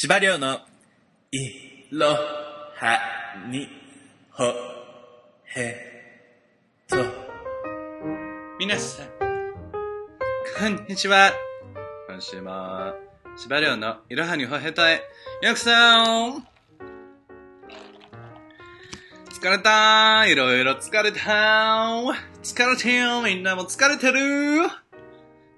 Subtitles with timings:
[0.00, 0.60] 司馬の
[1.32, 3.00] いろは
[3.50, 3.68] に
[4.30, 4.44] ほ
[5.56, 5.74] へ
[6.86, 6.96] と。
[8.60, 11.32] 皆さん、こんにちは。
[12.06, 12.94] 今週も、
[13.36, 15.02] 司馬のいろはにほへとへ、
[15.42, 16.46] よくさーん
[19.32, 21.18] 疲れたいろいろ疲れた
[22.44, 24.68] 疲れてよみんなも疲れてる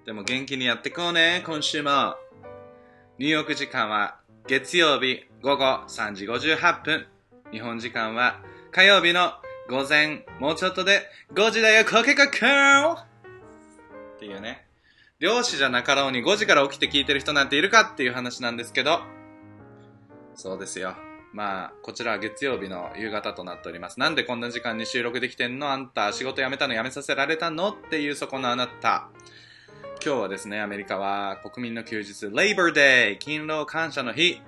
[0.07, 2.15] でも元気にやってこうね、今週も。
[3.21, 7.07] ニューヨーク時間は月曜日午後3時58分。
[7.53, 8.41] 日本時間は
[8.73, 9.33] 火曜日の
[9.69, 11.03] 午前、もうちょっとで
[11.35, 12.33] 5時だよ、コケココっ
[14.19, 14.67] ていうね。
[15.21, 19.01] 漁師じゃなかろうに5時から起きて聞いてる人なんているかっていう話なんですけど、
[20.35, 20.95] そうですよ。
[21.33, 24.01] まあ、こちらは月曜日の夕方となっております。
[24.01, 25.71] なんでこんな時間に収録できてんの？
[25.71, 27.71] あんた、仕事辞めたの辞めさせられたの？
[27.71, 29.09] っていうそこのあなた。
[30.03, 34.41] 今日はですね、アメリカは国民の休日、Labor Day、勤労感謝の日。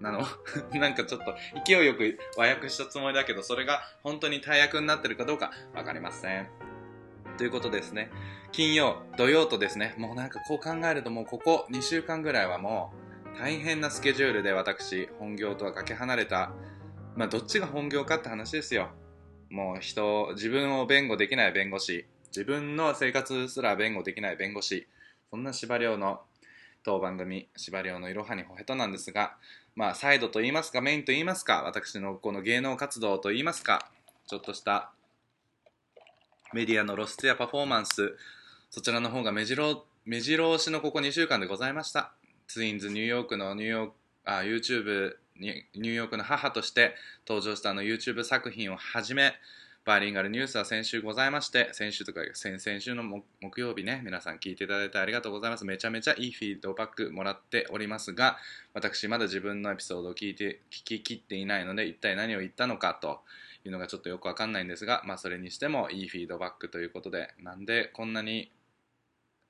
[0.00, 0.20] なの？
[0.78, 6.48] なんかちょっと勢いよく和訳したつもりだけど、それが本当に大役になってるかどうかわかりません。
[7.38, 8.10] ということですね。
[8.52, 12.92] 金曜、土曜とですね、もうなんかこう考えるともうここ2週間ぐらいはも
[13.34, 16.52] う大変なスケジュールで私、本業とはかけ離れた、
[17.14, 18.90] まあどっちが本業かって話ですよ。
[19.48, 24.86] もう人、自分を弁護できない弁護士、自分の生活すら弁護できない弁護士、
[25.30, 26.20] そんな司馬遼の
[26.82, 29.36] 当番組、司馬遼のいろはにほへとなんですが、
[29.74, 33.90] まあ、サイドと言いますか、メインと言いますか、私のこの芸能活動と言いますか、
[34.26, 34.90] ちょっとした
[36.52, 38.16] メディアの露出やパフォーマンス、
[38.70, 42.12] そちらの方が目白目白押しのここ2週間でございました。
[42.46, 43.92] ツインズニューヨークのニューヨーク、
[44.24, 46.94] あ、YouTube ニューヨークの母として
[47.26, 49.34] 登場したあの YouTube 作品をはじめ、
[49.86, 53.04] バーリンガルニュースは先週ございまして、先週とか先々週の
[53.40, 55.64] 木曜日ね、皆さん聞いていただいてありがとうございます。
[55.64, 58.36] めちゃめちゃいいフィードバックもらっておりますが、
[58.74, 63.20] 私まだ自分のエピソードを聞いて、聞き切っていないので、一体何を言ったのかと
[63.64, 68.50] いうのがちょっとよくわかんないんですが、まあそれにしてもいいフィードバックということで、なんでこんなに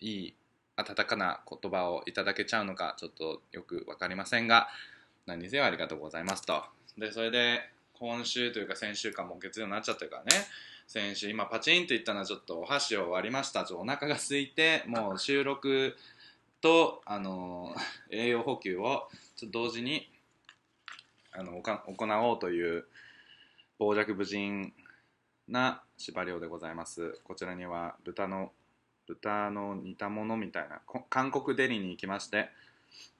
[0.00, 0.34] いい
[0.76, 4.68] 温かな言葉をいただけちゃうのか、ちょっとよくわかりませんが、
[5.24, 6.62] 何にせよありがとうございますと。
[6.98, 10.30] で、それで、今週というか先週間も月曜になっちゃってるからね。
[10.86, 13.64] 先週今パチンといったのはちょっとお箸を割りました。
[13.64, 15.96] ちょっとお腹が空いてもう収録
[16.60, 17.74] とあの
[18.10, 20.10] 栄養補給をちょっと同時に
[21.32, 22.86] あの行おうという
[23.78, 24.74] 傍若無人
[25.48, 27.18] な司馬遼でございます。
[27.24, 28.52] こちらには豚の
[29.06, 32.50] 豚の煮たものみたいな韓国デリに行きまして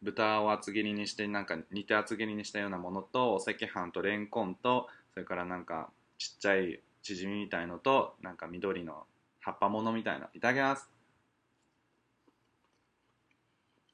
[0.03, 9.05] 豚を厚切りにしてなんか煮て厚切りにしたようなものとお赤飯とレンコンとそれからなんかちっちゃいチヂミみたいのとなんか緑の
[9.41, 10.89] 葉っぱものみたいないただきます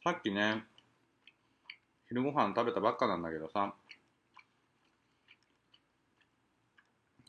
[0.05, 0.65] さっきね
[2.09, 3.75] 昼ご飯食べたばっかなんだけどさ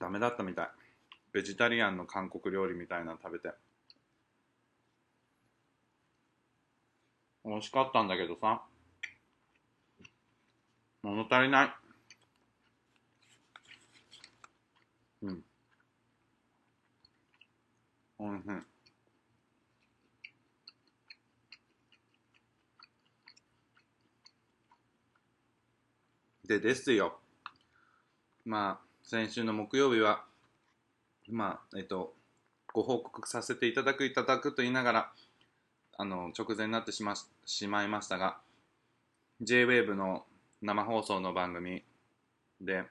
[0.04, 0.70] ダメだったみたい。
[1.32, 3.56] ベジタリアンの韓国料理みたいなの食べて。
[7.46, 8.64] 美味しかったんだけどさ、
[11.02, 11.76] 物足りない。
[15.24, 15.44] うん。
[18.20, 18.74] おいしい。
[26.48, 27.20] でですよ。
[28.46, 30.26] まあ、先週の木曜日は、
[31.30, 32.14] まあ、えっと、
[32.74, 35.12] ご報告させていただくいただくと言いながら、
[35.98, 37.16] あの直前になってしま
[37.46, 38.38] しまいましたが
[39.42, 40.26] JWAVE の
[40.62, 41.84] 生放送の番組
[42.62, 42.84] で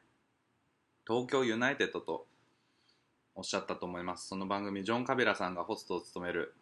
[1.07, 2.27] 東京ユナイテッドと
[3.35, 4.29] おっしゃったと思います。
[4.29, 6.55] その番組ジョン・カビラさんがホストを務める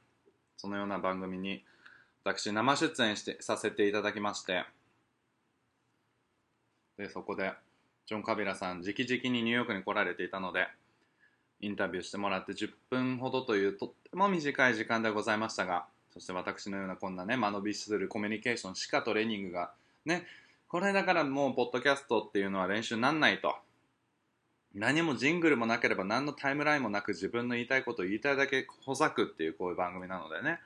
[0.56, 1.65] そのような番組に
[2.23, 4.65] 私生出演してさせていただきまして
[6.99, 7.53] でそこで
[8.07, 10.69] ジョン・カビラさん直々にニューヨークに来られていたので
[11.61, 19.72] インタビューしてもらって10分ほどというとっても短い時間でございましたがそして私のようなこんなね、間延びするコミュニケーションしかトレーニングが、
[20.04, 20.27] ね、
[20.68, 23.54] これだからもう、ポッドキャストっていうのは練習になんないと。
[24.74, 30.60] 何もジングルもなければ何のタイムラインもなく自分の言いたいことを言いたいだけほざくっていうこういう番組なのでね。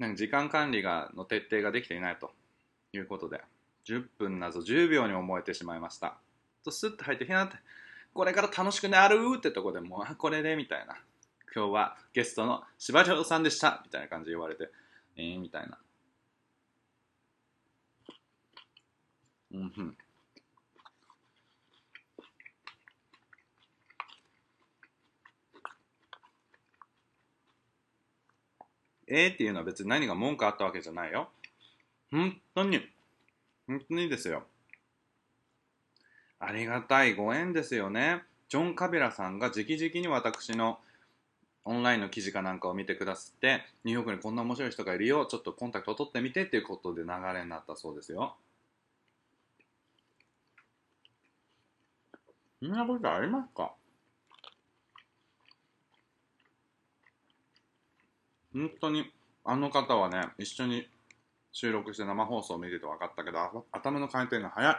[0.00, 2.32] なんか時間管理がの徹底ができていないと
[2.92, 3.40] いうことで、
[3.86, 6.16] 10分なぞ10秒に思えてしまいました。
[6.64, 7.56] とスッと入って、ひなって、
[8.14, 10.96] これから楽しくなるってとこでもう、これでみたいな。
[11.54, 14.70] 今日はゲストの柴城さんでしたみたいな感じで言われて、
[15.16, 15.78] えー、みたいな。
[19.52, 19.96] うんふん。
[29.10, 31.30] えーっていうのは別に何が文句あったわけじゃないよ。
[32.10, 32.80] 本当に
[33.66, 34.44] 本当にですよ。
[36.40, 38.22] ありがたいご縁ですよね。
[38.48, 40.78] ジョン・カビラさんが直々に私の
[41.64, 48.36] オンラインの記事かなんかを見てくださってニューヨークにこんな面白い人がいるよちょっとコンタクトを取ってみてっていうことで流れになったそうですよ。
[52.60, 53.72] そんなことありますか？
[58.52, 59.04] 本当に
[59.44, 60.88] あの方はね一緒に
[61.52, 64.76] 収録して生放送を見てて分かったけど頭の回転が速い。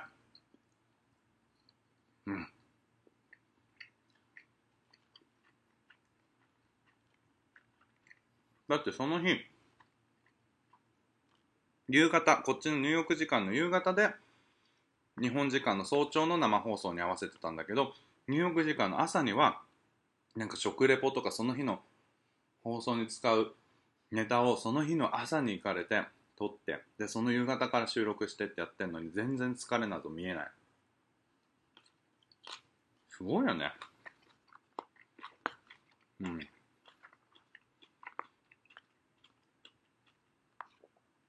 [2.27, 2.47] うん。
[8.69, 9.39] だってその日、
[11.87, 14.11] 夕方、こっちのニューヨーク時間の夕方で、
[15.19, 17.93] 日本時間の早朝の生放送に合わせてたんだけど、
[18.27, 19.59] ニューヨーク時間の朝には、
[20.35, 21.79] なんか食レポとかその日の
[22.63, 23.55] 放送に使う
[24.11, 26.03] ネタをその日の朝に行かれて
[26.37, 30.47] 撮ってでその夕方から収録してってやってんのに全然疲れなど見えない。
[33.09, 33.73] すごいよね。
[36.21, 36.39] うん。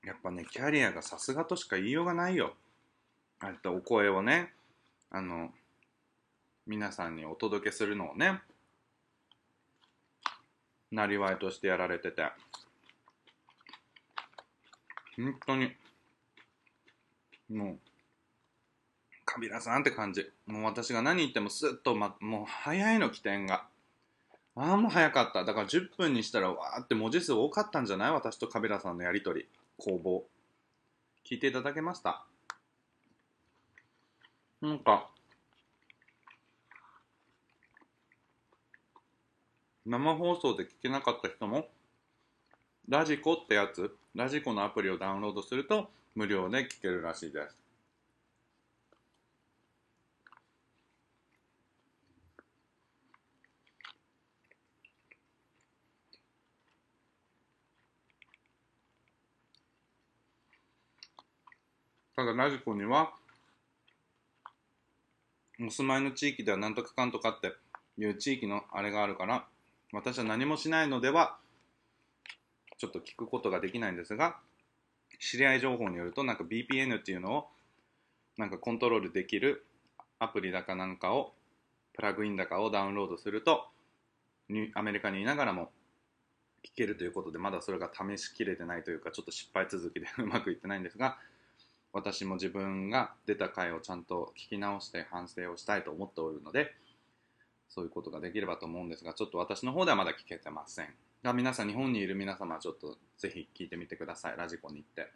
[0.04, 2.54] やっぱね、キャリアがさすがとしか言いようがないよ。
[3.40, 4.52] ああいったお声をね、
[5.10, 5.52] あの、
[6.66, 8.40] 皆さんにお届けするのをね、
[10.90, 12.22] なりわいとしてやられてて、
[15.16, 15.76] 本当に、
[17.50, 17.78] もう、
[19.24, 20.28] カビラさんって感じ。
[20.46, 23.66] もう私が何言ってもスッと、ま、もう早いの起点が。
[24.56, 25.44] ああ、もう早かった。
[25.44, 28.12] だから10分にしたらわーって文字数多かったんじゃない？
[28.12, 29.46] 私とカビラさんのやりとり。
[29.80, 30.24] 工房
[31.24, 32.26] 聞いていただけました？
[34.60, 35.08] なんか
[39.86, 41.66] 生放送で聞けなかった人も
[42.88, 47.59] ラジコってやつラジコのアプリをダウンロードすると無料で聞けるらしいです。
[62.20, 63.14] ただラジコには
[65.58, 67.54] お住まいの地域ではなんとかかんとかって
[67.96, 69.46] いう地域のあれがあるから
[69.90, 71.38] 私は何もしないのでは
[72.76, 74.36] ちょっと聞くことができないんですが
[75.18, 77.46] 知り合い情報によるとなんか BPN っていうのを
[78.36, 79.64] なんかコントロールできる
[80.18, 81.32] アプリだかなんかを
[81.94, 83.64] プラグインだかをダウンロードすると
[84.74, 85.70] アメリカにいながらも
[86.66, 91.18] 聞けるということでまだそれが試しきれてないというかちょっと失敗続きで うまくいってないんですが
[91.92, 96.72] 私も自分が出た回をちゃんと聞き直して反省をしたいと思っておるので
[97.68, 100.94] そういうことができればと思うんですがちょっと私の方ではまだ聞けてません。
[101.22, 104.36] が皆さん日本にいる皆様はちょっとぜひ聞いてみてください。
[104.36, 105.10] ラジコに行って。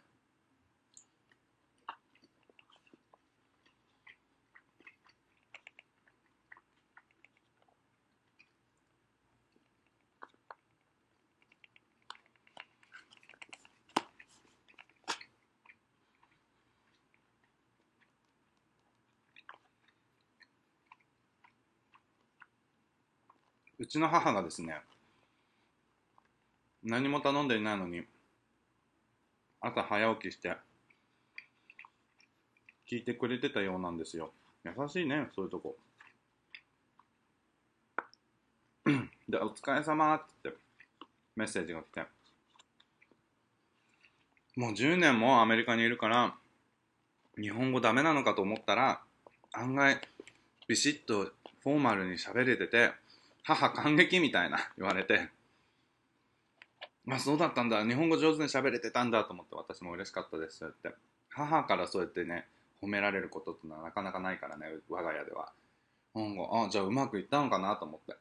[23.95, 24.75] ちの母がですね
[26.83, 28.03] 何も頼んでいないのに
[29.61, 30.55] 朝早起きして
[32.89, 34.31] 聞いてくれてたようなんですよ。
[34.63, 35.75] 優しいねそういうとこ。
[39.27, 40.61] で「お疲れ様って言って
[41.35, 42.03] メッセージが来て。
[44.55, 46.35] もう10年もアメリカにいるから
[47.37, 49.01] 日本語ダメなのかと思ったら
[49.51, 49.99] 案外
[50.67, 51.31] ビシッと
[51.63, 52.93] フォーマルに喋れてて
[53.45, 55.29] 母感激みたいな 言われて、
[57.05, 60.97] まあそうだったんだ、日本語上手に喋れてたんだと思って私も嬉しかったですそうやって。
[61.29, 62.47] 母からそうやってね、
[62.81, 65.53] 褒められることってのはなかなかないからね、我が家では。
[66.15, 68.15] うんあ、じゃあうまくいったのかなと思って。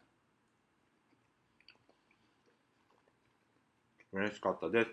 [4.12, 4.90] 嬉しかったです。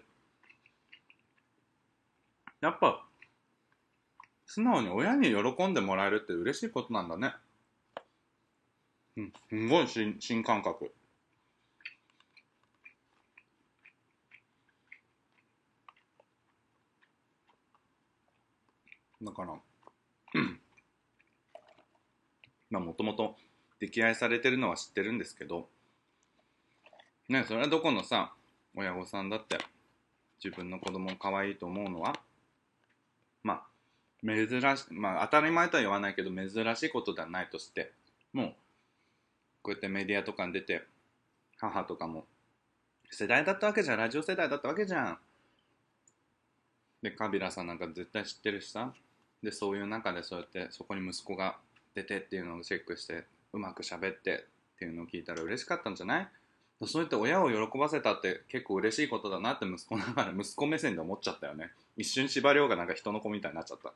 [2.62, 3.06] やっぱ、
[4.46, 7.34] 素直に親に喜んでもらえるって嬉しいことなんだね。
[9.22, 10.92] うん、すごい新新感覚。
[19.22, 19.54] だから、
[22.72, 23.36] まあもともと
[23.80, 25.70] 溺愛されてるのは知ってるんですけど、
[27.30, 28.34] ね、それはどこのさ、
[28.76, 29.60] 親御さんだって
[30.44, 32.16] 自分の子供を可愛いと思うのは、
[33.44, 33.68] まあ、
[34.24, 34.48] 珍
[34.78, 37.92] し、まあ当たり前とは言わないけど珍しいことではないとして、
[38.34, 38.56] もう
[39.62, 40.84] こうやってメディアとかに出て
[41.58, 42.26] 母とかも
[43.10, 45.18] 世代だったわけじゃんラジオ世代だったわけじゃん。
[47.02, 48.94] でカビラさんなんか絶対知ってるしさ。
[49.44, 51.58] でそういう中でそうやってそこに息子が
[51.96, 56.28] 出てっていうのをチェックしてうまく喋ってっていうのを聞いたら嬉しかったんじゃない？
[56.88, 61.72] そうやって親を喜ばせたって結構嬉しいことだなって息子ながら息子目線で思っちゃったよね。
[61.98, 63.94] 一瞬司馬遼がなんか人の子みたいになっちゃった。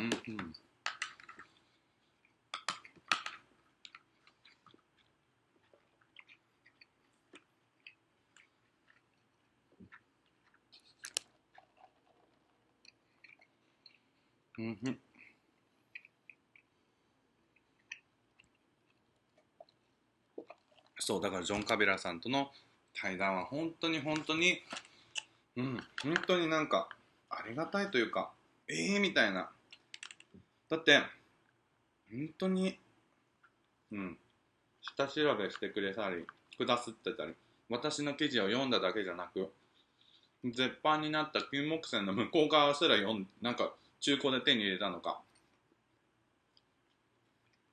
[0.00, 0.04] う
[14.62, 14.98] んうん。
[20.98, 22.50] そうだからジョン・カビラさんとの
[22.94, 24.60] 対談は本当に本当に
[25.56, 26.88] うん本当になんか
[27.30, 28.30] ありがたいというか
[28.68, 29.50] ええー、みたいな。
[30.70, 31.00] だって
[32.10, 32.78] 本当に
[33.92, 34.18] うん。
[34.82, 36.24] 下調べしてくれたり
[36.56, 37.34] くだすってたり
[37.68, 39.50] 私の記事を読んだだけじゃなく
[40.44, 45.20] 絶版になった金木犀の向こう側すら読んなんか中古で手に入れたのか。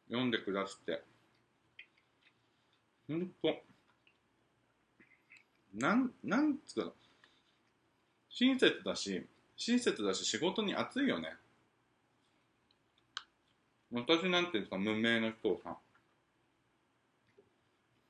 [0.09, 1.01] 読んでくだすって。
[3.07, 3.55] ほんと。
[5.73, 6.91] なんなんつうか
[8.29, 9.25] 親切だし
[9.55, 11.37] 親切だし仕事に熱いよね。
[13.91, 15.77] 私なんていうか無名の人をさ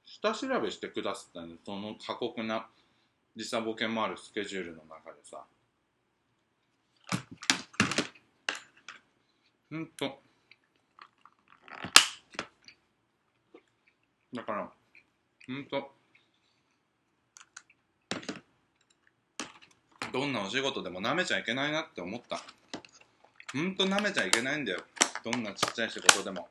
[0.06, 2.68] 下調べしてくださったんでその過酷な
[3.36, 5.44] 時差ボケもあるスケジュールの中でさ
[9.70, 10.20] ほんと。
[14.34, 14.72] だから
[15.46, 15.92] ほんと。
[20.14, 22.42] どんなお仕事でも舐めちゃいけないなって思った。
[23.54, 24.80] ほんと舐めちゃいけないんだよ。
[25.24, 26.48] どんなちっちゃい仕事でも。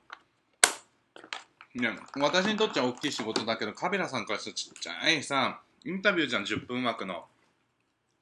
[1.74, 7.26] いや私にとっちゃ大きい仕事だけどカビラさんからしたらちっちゃいさインタビューじゃん10分枠の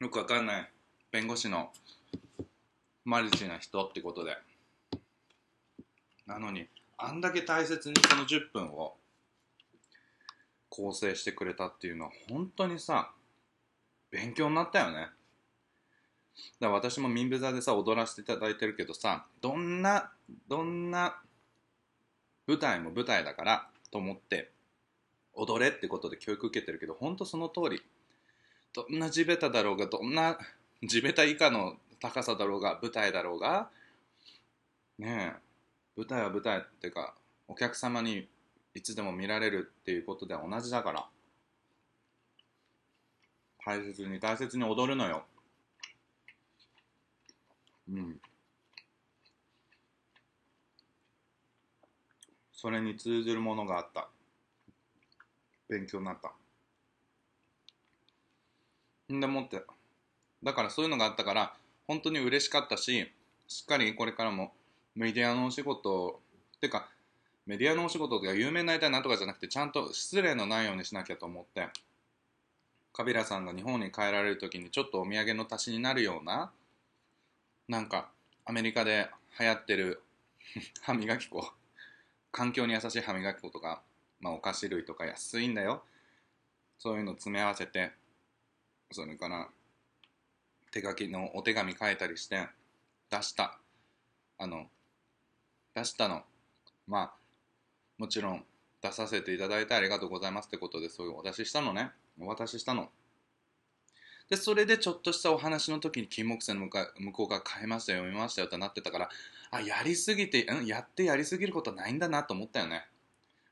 [0.01, 0.71] よくわかんない
[1.13, 1.71] 弁護士の
[3.05, 4.37] マルチな人ってことで。
[6.27, 8.97] なのにあんだけ大切にこの10分を
[10.69, 13.13] 構成してくれたっていうのは本当にさ
[14.11, 15.09] 勉強になったよね。
[16.61, 20.11] だから私も民舞座でさ踊らせていただいてるけどさどんな
[20.49, 21.21] どんな
[22.47, 24.51] 舞台も舞台だからと思って
[25.35, 27.83] 踊れってことで教育受けてるけど本当その通り
[28.73, 30.39] どんな地べただろうがどんな
[30.83, 33.69] 地べた以下の高さだろうが舞台だろうが
[34.99, 35.45] ねえ
[35.97, 37.15] 舞台は舞台っていうか
[37.49, 38.29] お客様に
[38.75, 41.07] いつでも見られるっていうことでは同じだから
[43.65, 45.25] 大切に大切に踊るのよ。
[47.89, 48.21] うん。
[52.53, 54.09] それに通ずるものがあった。
[55.69, 56.33] 勉強になった。
[59.13, 59.63] んでもって。
[60.45, 61.55] だからそういうのがあったから
[61.89, 63.11] 本当に嬉しかったし
[63.49, 64.53] しっかりこれからも
[64.95, 66.21] メディアのお仕事
[66.57, 66.89] っていうか
[67.47, 71.69] メディアのお仕事とか有名になりたいなとかじゃなくてちゃんと失礼のないようにしなきゃと思って
[72.93, 76.53] カビラさんが日本に帰られる時にちょっとお土産の足しになるような
[77.67, 78.11] なんか
[78.45, 79.09] アメリカで
[79.41, 80.03] 流行ってる
[80.83, 81.51] 歯磨き粉。
[82.31, 83.83] 環境に優しい歯磨き粉とか、
[84.21, 85.85] まあ、お菓子類とか安いんだよ。
[86.79, 87.93] そういうの詰め合わせて
[88.91, 89.49] それから
[90.71, 92.49] 手書きのお手紙書いたりして
[93.09, 93.59] 出した。
[94.37, 94.69] あの
[95.75, 96.25] 出したの。
[96.87, 97.15] まあ
[97.97, 98.45] もちろん
[98.83, 101.93] 出させていただいてありがとうございますってことでそういうお出ししたのね。
[102.21, 102.91] お渡ししたの。
[104.31, 109.11] でそれでちょっとしたお話の時に金木犀の向こうが変えましたよ読みましたよってなってたから
[109.51, 112.87] あやりすぎて、うん、やってやりすぎることないんだなと思ったよね。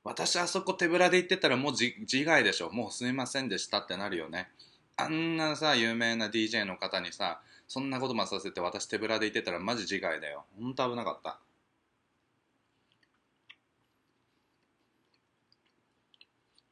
[0.04, 2.70] 私あそこ手ぶらで言ってたらもう自害でしょ。
[2.70, 4.48] もうすみませんでしたってなるよね。
[4.96, 10.44] あんなさ有名な DJ の方にさそんなこともさせて私手ぶらで言ってたらマジ自害だよ。
[10.58, 11.38] ほんと危なかった。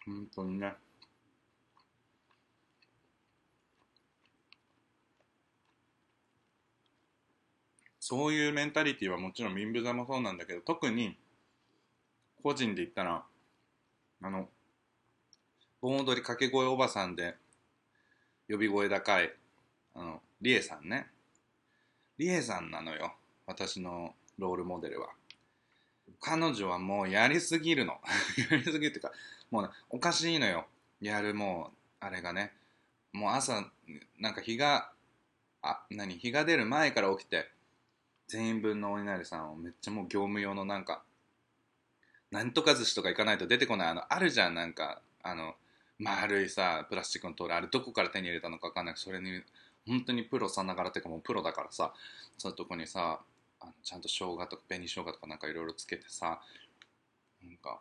[0.05, 0.75] 本当にね。
[8.11, 11.17] そういうメンタリティーはもちろん民舞座もそうなんだけど特に
[12.43, 13.23] 個人で言ったら
[14.21, 14.49] あの
[15.81, 17.37] 盆踊り掛け声おばさんで
[18.51, 19.33] 呼び声高い
[19.95, 21.07] あのリエさんね。
[22.19, 23.15] リエさんなのよ
[23.47, 25.11] 私のロールモデルは。
[26.19, 28.01] 彼女はもうやりすぎるの。
[28.51, 29.13] やりすぎるっていうか
[29.53, 30.67] もう、ね、おかしいのよ。
[31.01, 32.53] やるもうあれがね。
[33.13, 33.71] もう朝
[34.19, 34.91] なんか日が
[35.63, 37.49] あ何日が出る前から起きて
[38.31, 41.03] 全員分のお稲荷さんをめっちゃもう業務用のなんか
[42.31, 45.55] なんとか寿司とか行かないと出てこないあのあるじゃんなんかあの
[45.99, 49.43] 丸いさプラスチックの通りあれどこから手に入れたのか分かんないそれに
[49.85, 51.93] 本当にプロさながらっていうかもうプロだからさ
[52.39, 53.19] そういうとこにさ
[53.59, 56.41] あのちゃんと生姜とか紅生姜とかなんかいろいろつけてさ
[57.45, 57.81] なんか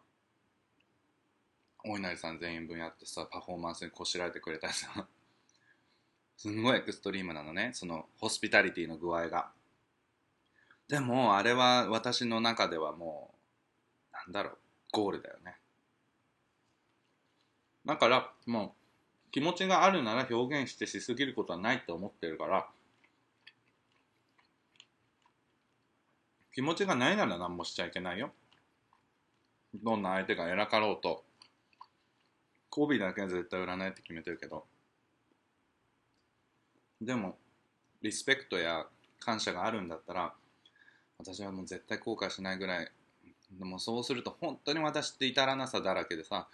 [1.86, 5.06] お稲荷さん全員分やってさパフォーマンスにこしらえてくれたりさ。
[6.38, 9.52] すんごいエクストリームなのねそのホスピタリティの具合が。
[10.90, 13.32] でもあれは私の中ではも
[14.12, 14.58] うなんだろう
[14.92, 15.56] ゴールだよね。
[17.86, 18.76] だからも
[19.28, 22.68] う気持ちがあるなら表現してしすぎることはないと思ってるから
[26.54, 28.32] 気持ちがないなら何もしちゃいけないよ。
[29.76, 31.24] どんな相手が偉かろうと
[32.72, 34.66] 媚びだけは絶対売らないって決めてるけど
[37.00, 37.38] でも
[38.02, 38.88] リスペクトや
[39.20, 40.34] 感謝があるんだったら
[41.20, 42.92] 私はもう絶対後悔しないぐらい。
[43.52, 46.48] でもそうすると本当に私って至らなさだらけでさ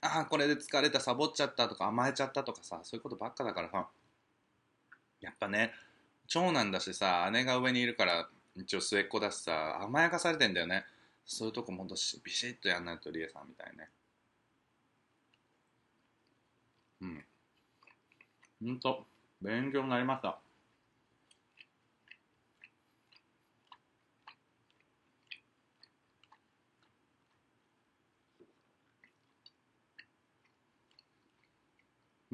[0.00, 3.86] ああこれで疲れたサボっちゃったとか甘えちゃったとかさそういうことばっかだからさ
[5.20, 5.72] やっぱね
[6.26, 10.84] 長男だしさ姉が上にいるから一応末っ子だしさ甘やかされてんだよね。
[11.26, 13.88] そういうとこもんとビシッとやんないとリエさんみたいね。
[17.00, 17.24] うん。
[18.62, 19.06] ほんと
[19.40, 20.38] 勉強になりました。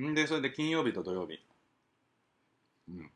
[0.01, 0.15] ん。
[0.15, 1.39] でそれで金曜日と土曜日。
[2.89, 3.11] うん。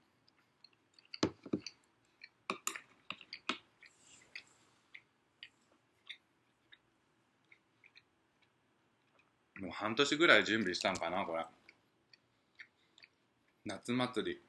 [9.60, 11.46] もう半年ぐらい準備したんかなこれ。
[13.64, 14.42] 夏祭り。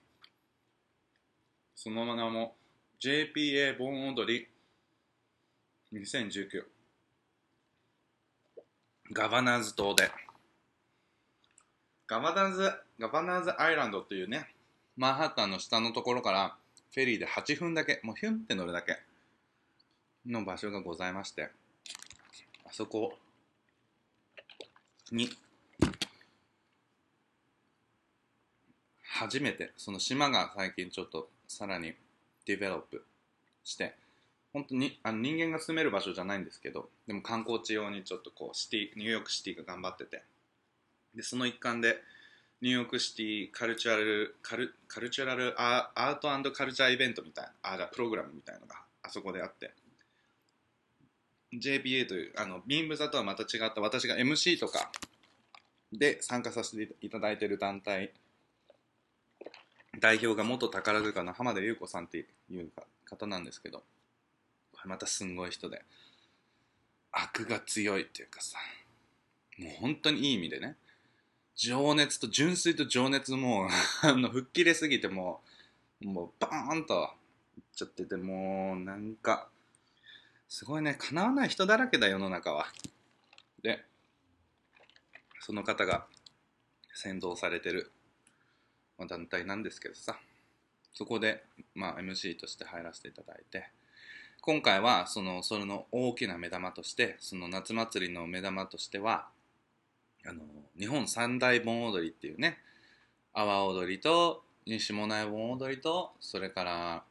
[1.75, 2.55] その名も
[3.01, 4.47] JPA 盆踊り。
[5.93, 6.63] 2019
[9.13, 10.24] ガバナーズ島で。
[12.07, 14.47] ガバナーズガバナーズアイランドっていうね
[14.95, 16.55] マンハッタンの下のところから
[16.93, 18.97] フェリーで8分だけもうヒュンって乗るだけ
[20.25, 21.49] の場所がございまして
[22.65, 23.13] あそこ
[25.11, 25.29] に
[29.03, 31.93] 初めてその島が最近ちょっとさらに
[32.45, 33.03] ディベロップ
[33.63, 33.95] して
[34.53, 40.23] 本当にあの人間が住める場所じゃないんですけどでも観光地用にちょっとこうシティニューヨークシティが頑張ってて
[41.15, 42.01] でその一環で
[42.61, 49.71] ニューヨークシティカルチュラルカルカルチュラルアートカルチャーイベントみたいなあプログラムみたいなのがあそこであって。
[51.53, 54.91] JPA というあのビーム座とはまた違った私が MC とか
[55.91, 58.11] で参加させていただいている団体
[59.99, 62.69] 代表が元宝塚の浜田優子さんっていう
[63.05, 63.83] 方なんですけど
[64.73, 65.83] これまたすんごい人で
[67.11, 68.57] 悪が強いっていうかさ
[69.57, 70.75] もう本当にいい意味でね
[71.55, 73.69] 情熱と純粋と情熱も
[74.03, 75.41] あの吹っ切れすぎても
[76.01, 77.13] うもうバーンと
[77.57, 79.49] いっちゃっててもうなんか
[80.49, 82.67] すごいね叶わない人だらけだ世の中は。
[83.61, 83.83] で
[85.39, 86.07] その方が
[86.93, 87.91] 先導されてる
[88.97, 90.19] まあ団体なんですけどさ。
[90.95, 93.67] そこで、まあ、MC として入らせていただいて
[94.39, 99.27] 今回はそのそれの大きな目玉としてその夏祭りの目玉としては
[100.27, 100.41] あの
[100.77, 102.57] 日本三大盆踊りっていうね
[103.33, 107.03] 阿波踊りと西馬音盆踊りとそれから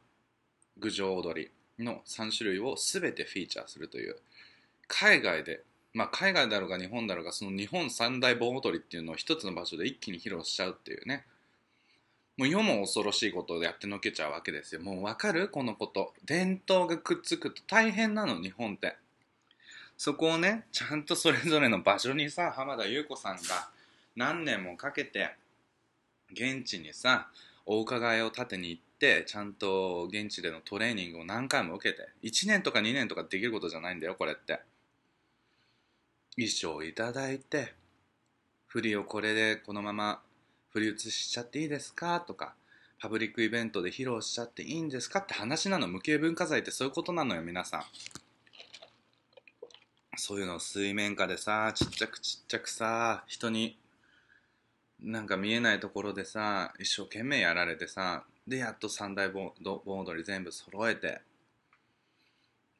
[0.77, 4.17] 郡上踊りの3種類を全てフィーチャーするという
[4.87, 5.61] 海外で
[5.93, 11.25] まあ海外だろうが日本だろうがその日本三大盆踊りっていうのを一つの場所で一気に披露しちゃうっていうね。
[12.37, 14.81] もう世も恐ろしいことをやってのけちゃうわけですよ。
[14.81, 15.47] もう分かる？
[15.47, 16.13] このこと。
[16.25, 18.97] 伝統がくっつくと大変なの日本って。
[19.97, 23.69] そこをねちゃんとそれぞれの場所にさ浜田優子さんが
[24.15, 25.35] 何年もかけて
[26.31, 27.27] 現地にさ
[27.65, 34.59] お伺いを立てに行ってちゃんと現地でのトレーニングを何回も受けて1年とか2年とかできることじゃないんだよこれって。
[36.37, 37.73] 衣装いただいて
[38.67, 40.21] 振りをこれでこのまま
[40.73, 42.55] 振り写しちゃっていいですかとか
[42.99, 45.87] パブリックイベントで披露しちゃっていいんですかって話なの。
[45.87, 47.83] 無形文化財ってそういうことなのよ皆さん。
[50.17, 53.77] そういうのを水面下でさちっちゃくちっちゃくさ人に
[55.01, 61.21] なんか見えないところでさ一生懸命やられてさでやっと三大盆踊り全部揃えて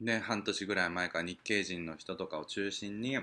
[0.02, 3.18] で半年ぐらい前から日系人の人とかを中心に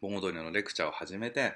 [0.00, 1.54] 盆踊りのレクチャーを始めて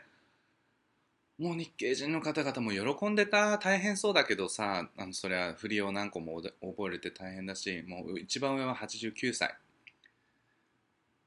[1.38, 3.58] もう日系人の方々も喜んでた。
[3.58, 9.54] 大変そうだけどさあのそれは振りを何個も覚えれて大変だしもう一番上は89歳。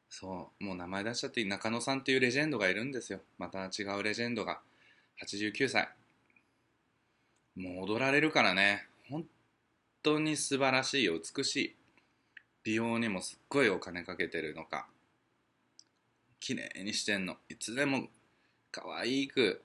[0.09, 0.63] そう。
[0.63, 3.19] もう名前出しちゃって中野さんっていうレジェンドがいるんですよ。
[3.37, 4.61] また違うレジェンドが。
[5.23, 5.89] 89歳。
[7.55, 8.87] もう踊られるからね。
[9.09, 9.25] 本
[10.03, 11.75] 当に素晴らしい美しい。
[12.63, 14.87] 美容にもすっごいお金かけてるのか。
[16.39, 17.37] 綺麗にしてんの。
[17.49, 18.07] いつでも
[18.71, 19.63] 可愛く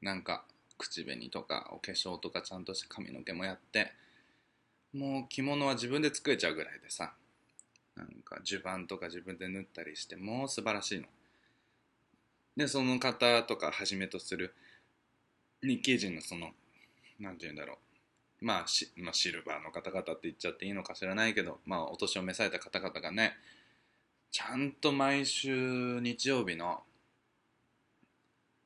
[0.00, 0.44] なんか
[0.76, 3.92] 口紅とかお化粧とかちゃんとして髪の毛もやって。
[4.92, 7.14] もう着物は自分で作れちゃうぐらいでさ。
[7.96, 11.06] なんか襦袢とか自分で縫ったりしてもう素晴らしいの。
[12.56, 14.54] でその方とかはじめとする
[15.62, 16.50] 日系人のその
[17.18, 18.44] なんて言うんだろう。
[18.44, 23.36] まあし、まあ、シルバーの方々って言っちゃっていいのか知らないけどまあお年を召された方々がね
[24.32, 26.82] ちゃんと毎週日曜日の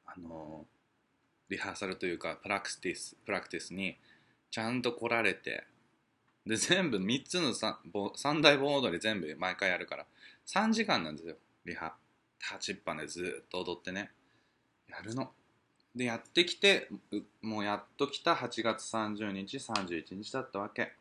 [0.06, 0.64] あの
[1.50, 3.96] リハーサルというか practice practice に
[4.50, 5.64] ちゃんと来られて
[6.46, 7.52] で全部3つの
[8.14, 10.06] 三大盆踊り全部毎回やるから。
[10.46, 11.36] 3時間なんですよ。
[11.64, 11.94] リハ。
[12.38, 14.12] 立ちっぱでずっと踊ってね。
[14.88, 15.32] やるの。
[15.94, 16.88] でやってきて
[17.42, 18.34] もうやっと来た。
[18.34, 20.92] 8月30日31日だったわけ。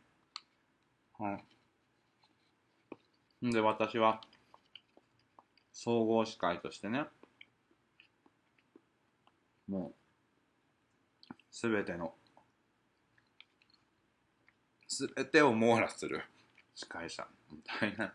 [1.20, 1.28] う
[3.48, 3.52] ん。
[3.52, 4.22] で私は
[5.72, 7.04] 総合司会としてね
[9.68, 9.92] も
[11.30, 12.14] うすべての
[14.96, 16.24] すべてを網羅する。
[16.74, 17.28] 司会者
[17.82, 18.12] 大変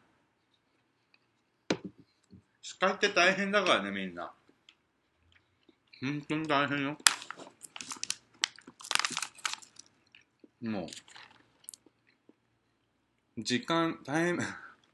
[2.63, 4.33] 司会って大変だからねみんな。
[6.01, 6.97] 本当に大変よ。
[10.63, 10.87] も
[13.37, 13.43] う。
[13.43, 14.43] 時間タイム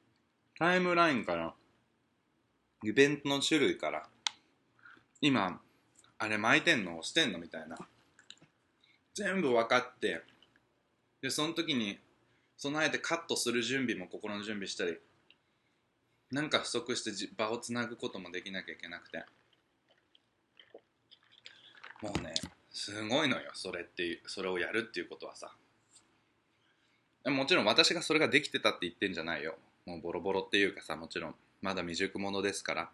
[0.58, 1.54] タイムラインから
[2.82, 4.08] イベントの種類から
[5.20, 5.60] 今
[6.18, 7.78] あれ巻いてんの押してんのみたいな。
[9.14, 10.24] 全部分かって
[11.26, 11.98] でその時に
[12.56, 14.96] 備えてカットする準備も心の準備したり
[16.30, 19.24] なんか不足して場をつなぐこともできなきゃいけなくて。
[22.00, 22.32] もうね
[22.70, 25.50] すごいのよそれっていうそれをやるっていうことはさ。
[27.24, 29.56] もちろん私がそれができてたって言ってんじゃないよ。
[29.84, 32.90] もうボロボロっていうかさもちろんまだ未熟者ですから。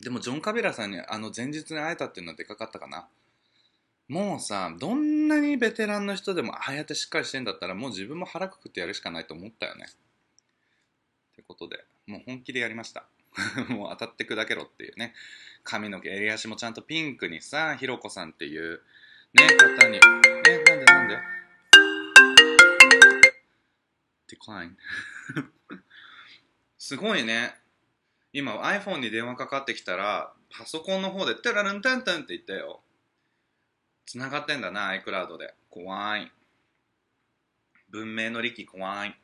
[0.00, 3.08] でもジョン・カビラさんにあの前日に会えたっていうのはでかかったかな。
[4.08, 9.84] もうさどんんなにベテランの人でもああやってしっかりしてんだったらもう自分も腹くくってやるしかないと思ったよね。
[9.86, 13.04] ってことでもう本気でやりました。
[13.68, 15.14] もう当たって砕けろっていうね。
[15.62, 18.80] 髪の毛襟足もちゃんとピンクにさひろこさんっていう
[19.34, 20.00] ね方に。
[20.48, 21.18] えなんでなんで
[24.28, 24.74] ？Decline
[26.78, 27.54] すごいね。
[28.32, 32.80] 今 iPhone に電話かかってきたらパソコンの方で「テラルンテンテン」って言ったよ。
[34.10, 35.54] 繋がってんだな iCloud で。
[35.68, 36.32] 怖い。
[37.90, 39.14] 文明の利器怖い。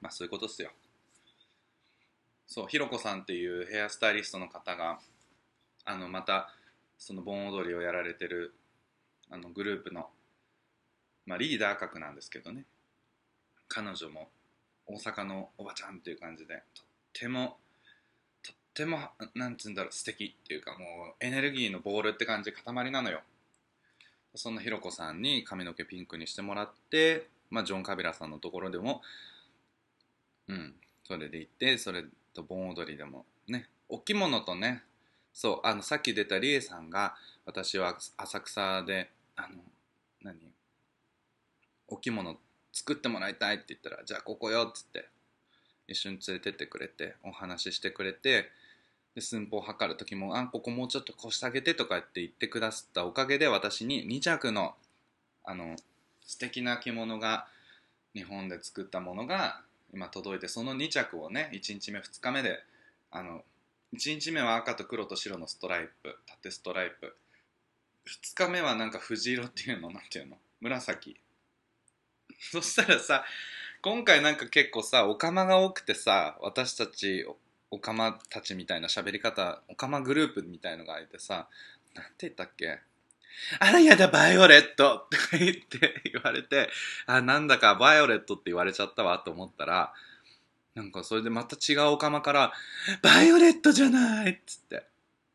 [0.00, 0.72] まあそういうことっすよ。
[2.48, 4.98] そうひろこさんっていうヘアスタイリストの方が
[5.84, 6.52] あのまた
[6.98, 8.54] その盆踊りをやられてる
[9.30, 10.08] あのグループの、
[11.26, 12.64] まあ、リーダー格なんですけどね。
[13.68, 14.30] 彼女も
[14.86, 17.58] 大阪のおばちゃんっていう感じでとっても
[18.74, 18.98] っても
[19.36, 23.20] なんつうんだろう素敵っていうかもうエネルギーのボールって感じ塊なのよ。
[24.34, 29.00] そんなひろこさんに髪の毛ピンクにしてもらってまあジョン・カビラさんのところでも
[30.48, 34.82] うんそれで行ってそれと盆踊りでもねお着物とね
[35.32, 37.14] そうあのさっき出たりえさんが
[37.46, 39.62] 私は浅草であの
[40.22, 40.36] 何
[41.86, 42.36] お着物
[42.72, 45.06] 作ってもらいたいって言ったらじゃあここよっつって
[45.86, 48.50] 一緒に連れてってくれてお話ししてくれて
[49.14, 54.76] で寸法を測る時も「あここもうちょっとこうしてあげて」とかって言ってくださったおかげで私に2着の
[55.44, 55.76] あの
[56.22, 57.46] 素敵な着物が
[58.14, 62.62] 日本で作ったものが今届いてその2着をね1日目2日目で
[63.10, 63.44] あの
[63.94, 67.16] 1日目は赤と黒と白のストライプ縦ストライプ。
[68.06, 70.36] 2日目はなんか藤色っていうのなんていうの？
[70.60, 71.16] 紫。
[72.38, 73.24] そしたらさ
[73.82, 77.24] 今回なんか結構さオカマが多くてさ私たち
[77.74, 81.48] オカマたちみたいな喋り方オカマグループみたいのがいてさ
[81.94, 82.78] なんて言ったっけ？
[83.58, 85.08] あらやだバイオレット！
[85.10, 86.68] とか言って言われて
[87.06, 89.92] あなんだかバイオレットって言われちゃったわと思ったら
[90.76, 92.52] なんかそれでまた違うオカマから
[93.02, 94.30] バイオレットじゃない！
[94.30, 94.84] っつって。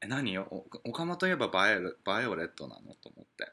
[0.02, 0.32] え何？
[0.34, 0.48] よ
[0.86, 2.94] オカマといえばバイオバイオレットなの？
[2.96, 3.48] と思って。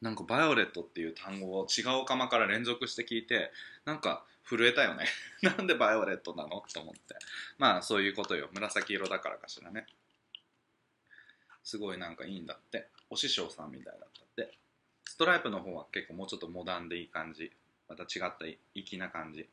[0.00, 3.52] なんかバイオレットっていう単語を違うオカマから連続して聞いて
[3.84, 5.06] なんか震えたよね。
[5.42, 7.14] なんでバイオレットなのと思って。
[7.58, 8.48] まあそういうことよ。
[8.52, 9.86] 紫色だからかしらね。
[11.62, 12.88] すごいなんかいいんだって。
[13.10, 14.58] お師匠さんみたいだったって。
[15.04, 17.52] ストライプの方は結構もうちょっとモダンでいい感じ。
[17.88, 19.48] また違った粋な感じ。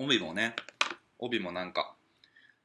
[0.00, 0.54] 帯もね
[1.18, 1.96] 帯もなんか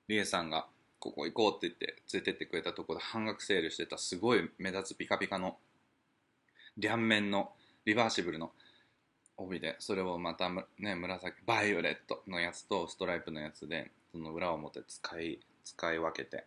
[0.07, 0.67] リエさんが
[1.03, 5.57] ここ行こうって言って連れてってくれたところで半額セールしてたすごい目立つピカピカの
[6.77, 7.51] 両面の
[7.83, 8.53] リバーシブルの
[9.35, 16.45] 帯でそれをまたね紫バイオレットのやつとストライプのやつでその裏表使い使い分けて。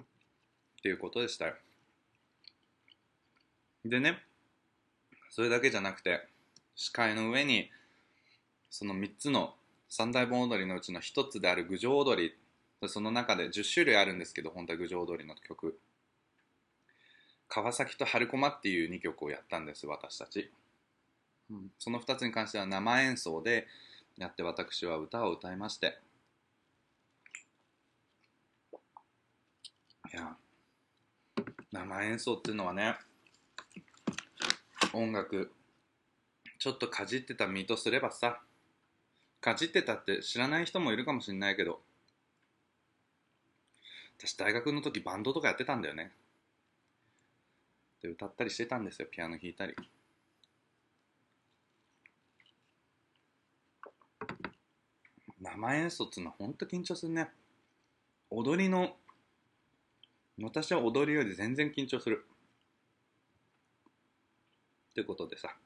[0.00, 1.54] っていうことでしたよ。
[3.84, 4.18] でね
[5.30, 6.26] それだけじゃなくて
[6.74, 7.70] 視界の上に
[8.70, 9.54] その3つの
[9.88, 12.34] 三大盆踊りのうちの1つである郡上踊り。
[12.88, 15.78] その中で10種類あるんですけど本当は郡上踊りの曲。
[17.48, 20.52] 川崎と春駒っていう2曲をやったんです私たち、
[21.50, 23.66] うん、その2つに関しては生演奏で
[24.18, 25.98] やって私は歌を歌いまして。
[30.12, 30.36] いや。
[31.72, 32.96] 生演奏っていうのはね
[34.92, 35.52] 音楽
[36.58, 38.40] ちょっとかじってた身とすればさ
[39.40, 41.80] かじってたって知らない人もいるかもしれないけど
[44.18, 46.10] 私大学の時バンドとかやってたんだよね。
[48.02, 49.74] で歌ったりしてたんですよピアノ弾いたり。
[55.40, 57.30] 生演奏っていうのは本当緊張するね。
[58.30, 58.96] 踊りの
[60.40, 62.26] 私は踊りより全然緊張する。
[64.90, 65.56] ってことでさ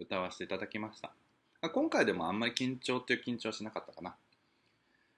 [0.00, 1.12] 歌わせていただきました。
[1.70, 4.16] 今回でもあんまり緊張っていう緊張はしなかったかな。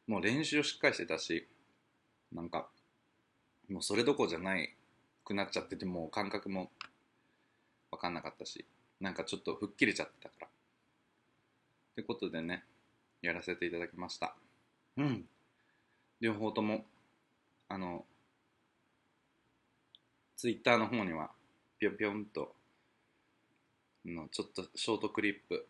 [0.06, 1.46] もう練習をしっかりしてたし
[2.32, 2.68] なんか
[3.68, 4.74] もうそれどころじゃない
[5.24, 6.70] くなっちゃっててもう感覚も
[7.90, 8.64] 分かんなかったし
[9.00, 10.46] なんかちょっと吹っ切れちゃってたから。
[10.46, 10.50] っ
[11.96, 12.62] てことでね
[13.22, 14.34] やらせていただきました。
[14.96, 15.24] うん。
[16.20, 16.84] 両方とも
[17.68, 18.04] あの
[20.36, 21.30] ツイッターの方には
[21.78, 22.54] ぴょんぴょんと
[24.04, 25.66] のちょっとショートクリップ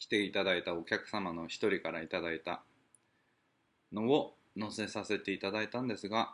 [0.00, 2.62] 来ていただいたお客様の一人からいただいた
[3.92, 6.32] のを載せさせていただいたんですが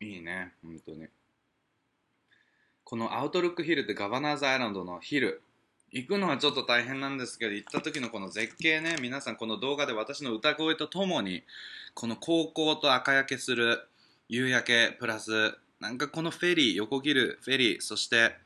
[0.00, 1.06] いいね本当に。
[2.84, 5.42] このアウトルックヒルってガバナーズアイランドのヒル
[5.90, 11.42] 行くのはちょっと大変なんですけど行った時のこの絶景ね皆さんこの動画で私の歌声とともに
[11.94, 13.88] この高校と赤焼けする
[14.28, 18.36] 夕焼けプラスなんかこのフェリー横切るフェリーそして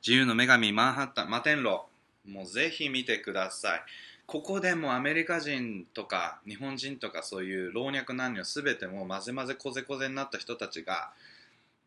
[0.00, 1.84] 自由の女神マンハッタン摩天楼
[2.26, 3.82] もうぜひ見てください。
[4.26, 11.10] ここでもアメリカ人とか日本人とかそういう老若男女全てもう混ぜ混ぜこぜこぜになった人たちが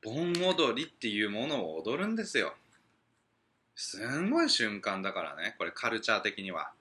[0.04, 2.54] 盆踊りっていうものを踊るんですよ。
[3.76, 6.72] すんごい瞬間だからねこれカルチャー的には。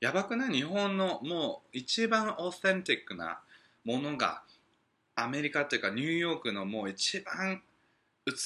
[0.00, 0.52] やばくない？
[0.52, 3.40] 日本のもう一番オーセンティックな
[3.84, 4.42] ものが
[5.14, 7.60] アメリカっていうかニューヨークのもう一番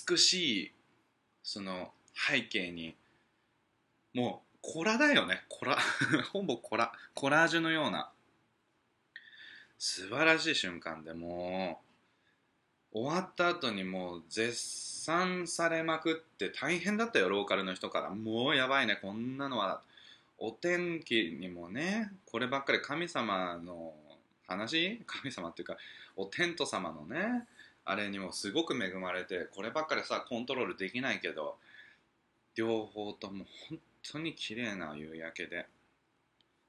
[0.08, 0.72] 美しい
[1.42, 2.96] その背景に
[4.14, 5.44] もうコラだよね。
[5.48, 5.76] コラ。
[6.32, 6.92] ほぼコラ。
[7.14, 8.10] コラージュのような。
[9.78, 11.82] 素晴らしい瞬間でも
[12.92, 18.10] う終わった後にもう絶賛されまくって大変だったよローカルの人から。
[18.10, 19.82] もうやばいねこんなのは。
[20.38, 23.94] お天気にもねこればっかり神様の
[24.46, 25.02] 話？
[25.06, 25.76] 神様っていうか
[26.16, 27.46] お天道様のね
[27.84, 31.56] あれにもすごく恵まれてこればっかりさコントロールできないけど
[32.54, 33.78] 両方とも本
[34.12, 35.66] 当に綺麗な夕焼けで。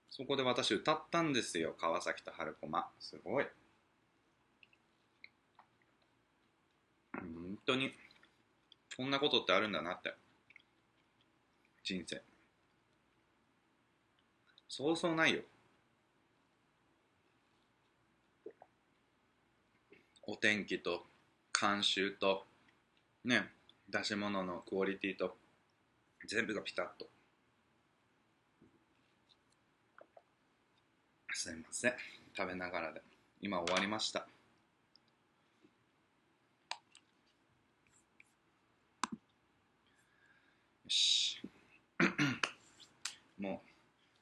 [0.10, 1.76] そこで私歌ったんですよ。
[1.78, 2.89] 川崎と春駒。
[3.00, 3.45] すごい。
[7.13, 7.91] 本当に
[8.95, 10.13] こんなことってあるんだなって。
[11.84, 12.21] 人生。
[14.69, 15.41] そうそうないよ。
[20.28, 21.06] お天気と
[21.60, 22.45] 監修と
[23.24, 23.52] ね
[23.89, 25.38] 出し物のクオリティと
[26.26, 27.14] 全部がピタッと。
[31.38, 31.93] すいません。
[32.36, 33.02] 食べながらで。
[33.41, 34.19] 今終わりました。
[34.19, 34.26] よ
[40.88, 41.41] し。
[43.38, 43.69] もう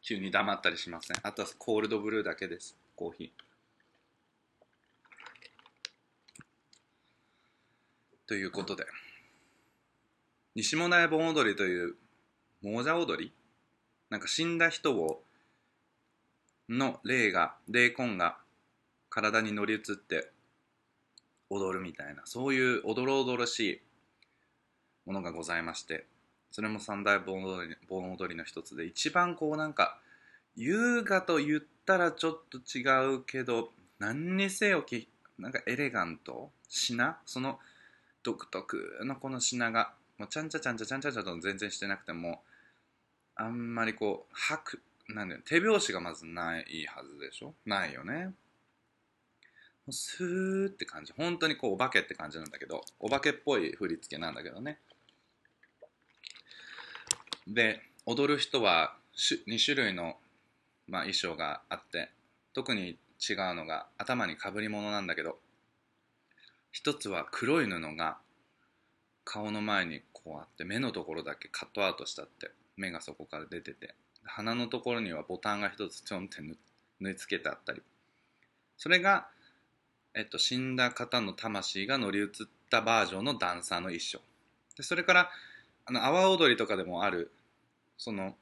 [0.02, 1.18] 急に黙ったりしません。
[1.22, 2.76] あとはコールドブルーだけです。
[2.96, 3.30] コーヒー。
[8.26, 8.88] ということで。
[10.56, 11.96] 西門屋盆踊りという
[12.64, 13.32] 亡者踊り？
[14.10, 15.24] なんか死んだ人を
[16.78, 18.38] の霊が霊魂が
[19.10, 20.32] 体に乗り移って
[21.50, 23.82] 踊るみたいなそういうおどろおどろしい
[25.06, 26.06] ものがございまして
[26.52, 29.98] それも三大盆踊り盆踊りの一つで一番こうなんか
[30.56, 35.10] 優雅と言ったらちょっと違うけど何にせよき
[35.40, 37.60] なんかエレガント品その
[38.24, 42.42] 独特のこの品がもうちゃんちゃちゃんちゃちゃんちゃちゃと全然してなくても
[43.36, 45.42] あんまりこう吐くなんだよ。
[45.46, 47.54] 手拍子がまずないはずでしょ？
[47.66, 48.34] ないよね。
[49.90, 51.14] スーって感じ。
[51.14, 54.80] 本当にこうお化けって感じなんだけどお化けっぽい振り付けなんだけどね。
[57.46, 60.18] で踊る人は2種類の、
[60.88, 62.10] まあ、衣装があって
[62.54, 65.38] 特に違うのが頭にかぶり物なんだけど
[66.72, 68.18] 一つは黒い布が
[69.26, 73.94] 顔の前にこうあって目のところだけカットアウトしたって目がそこから出てて。
[74.26, 76.42] 鼻のところにはボタンが一つちょんって
[77.00, 77.82] 縫い付けてあったり。
[78.78, 79.28] それが、
[80.14, 82.30] えっと、死んだ方の魂が乗り移っ
[82.70, 84.20] たバージョンのダンサーの衣装
[84.76, 85.30] でそれから
[85.86, 87.32] あの阿波踊りとかでもある
[87.98, 88.36] その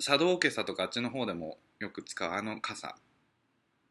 [0.00, 2.96] 茶道家さとかあっちの方でもよく使うあの傘。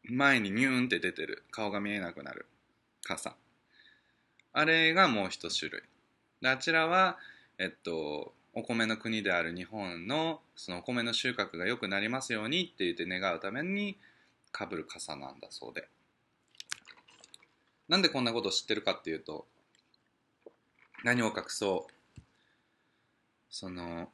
[0.04, 2.46] 前にニューンって出てる顔が見えなくなる
[3.04, 3.36] 傘。
[4.52, 5.82] あれがもう一種類。
[6.40, 7.18] であちらは
[7.58, 13.96] えっとお米の国である日本のそのお米の収穫が良くなりますようにって言って願うために
[14.50, 15.88] かぶる傘なんだそうで。
[17.88, 19.46] なんでこんなことを知ってるかっていうと
[21.04, 22.20] 何を隠そう。
[23.50, 24.08] その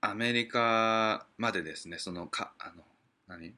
[0.00, 2.82] アメリカまでですねそのかあの
[3.26, 3.54] 何？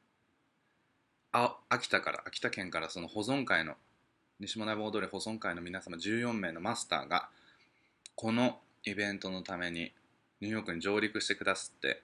[1.33, 3.75] あ秋田から秋田県からその保存会の
[4.41, 7.29] 西村盆踊り保存会の皆様14名のマスターが
[8.15, 9.93] このイベントのために
[10.41, 12.03] ニューヨークに上陸してくださって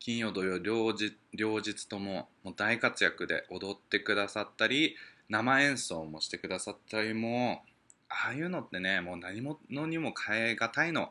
[0.00, 4.96] 金曜土曜両日両日とももう大活躍で踊ってくださったり
[5.28, 7.62] 生演奏もしてくださったりも
[8.08, 11.10] ああいうのってねもう何ものにも変え難いの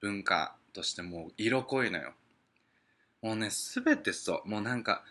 [0.00, 2.12] 文化としてもう色濃いのよ。
[3.22, 4.48] もうね全てそう。
[4.48, 5.02] もうなんか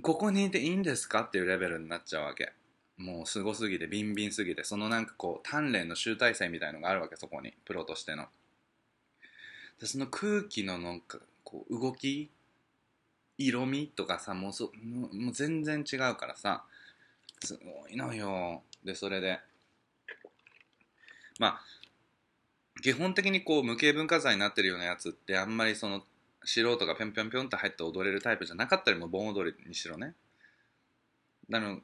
[0.00, 2.52] ここにいていいんですかっていうレベルになっちゃうわけ。
[2.96, 7.52] もうすごすぎてビンビンすぎてそのなんかこう鍛錬の集大成みたいのがあるわけそこに。
[7.64, 8.26] プロとしての。
[9.80, 12.30] でその空気のなんかこう動き
[13.38, 16.64] 色味とかさもうそもう全然違うからさ
[17.42, 18.62] すごいのよ。
[18.84, 19.40] でそれで
[21.38, 21.60] まあ
[22.82, 26.02] 基本的にこう無形文化財になってるようなやつってあんまりその
[26.44, 30.14] 素人がぴょんぴょんぴょんって入って踊れるタイプじゃなかったりも盆踊りにしろね。
[31.48, 31.80] だの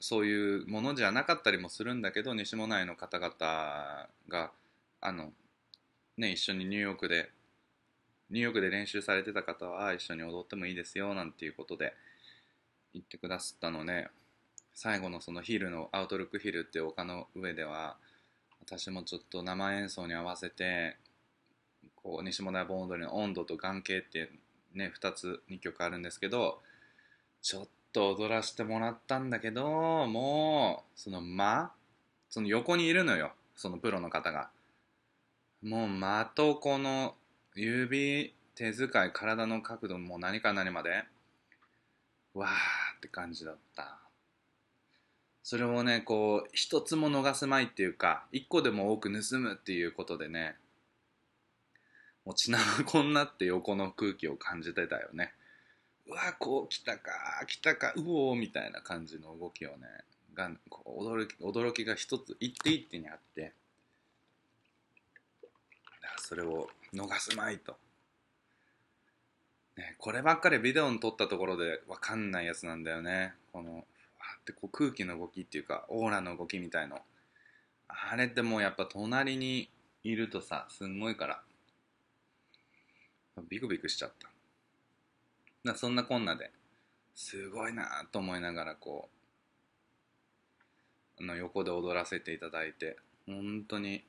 [0.00, 4.52] そういうものじゃなかったりもするんだけど西馬内の方々が
[5.00, 5.32] あの、
[6.16, 7.30] ね、一緒にニューヨークで
[8.30, 11.94] ニューヨークで練習されてた方は一緒に踊ってもいいですよなんていうことで
[12.92, 14.08] 言ってくださったので
[14.74, 17.96] 最後のそのヒルのアウトルックヒルっていう丘の上では
[18.60, 20.96] 私もちょっと生演奏に合わせて
[21.96, 24.30] こう西本屋盆踊りの温度と眼形っていう
[24.74, 26.60] ね2つ2曲あるんですけど
[27.42, 29.64] ちょっと踊らせてもらったんだけど
[30.06, 31.70] もうその間
[32.28, 34.50] その横にいるのよそのプロの方が。
[35.62, 37.14] もう間とこの
[37.54, 41.04] 指手遣い体の角度も何か何まで
[42.34, 42.50] わー
[42.98, 43.96] って感じだった。
[45.42, 50.56] それをねこう一つも逃すまいっていうか一個でも多く盗むっていうことでね
[52.26, 55.32] もう血生こんなって横の空気を感じてたよね。
[56.06, 57.12] うわこう来たか
[57.46, 59.86] 来たかうおーみたいな感じの動きをね
[60.34, 63.52] がこう驚き驚きが一つ一手一手にあって
[66.26, 67.76] それを逃すまいと、
[69.76, 73.34] ね、こればっかりビデオに撮ったところで分かんないやつなんだよね。
[73.52, 73.82] このわ
[74.40, 76.98] ってこう空気の動きっていうかオーラの動きみたいの。
[77.88, 79.68] あれってもうやっぱ隣に
[80.02, 81.42] いるとさすんごいから
[83.48, 84.33] ビクビクしちゃった。
[85.64, 86.50] なそんなこんなで
[87.14, 89.08] すごいなと思いながらこ
[91.18, 92.96] うあの横で踊らせていただいて
[93.26, 94.04] 本当に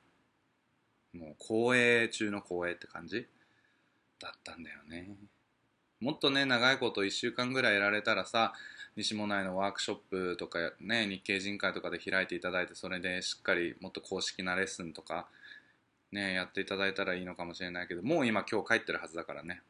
[1.14, 3.26] もう光栄中の光栄って感じ
[4.20, 5.08] だったんだよね。
[6.00, 8.52] もっとね長いこと1週間ぐらいやられたらさ
[8.96, 15.26] 西も内のワークショップとかね日系人会とかで開いていただいてそれでしっかりもっと公式なレッスンとか
[16.12, 19.62] ねやっていただいたらいいのかもしれないけどもう今今日帰ってるはずだからね。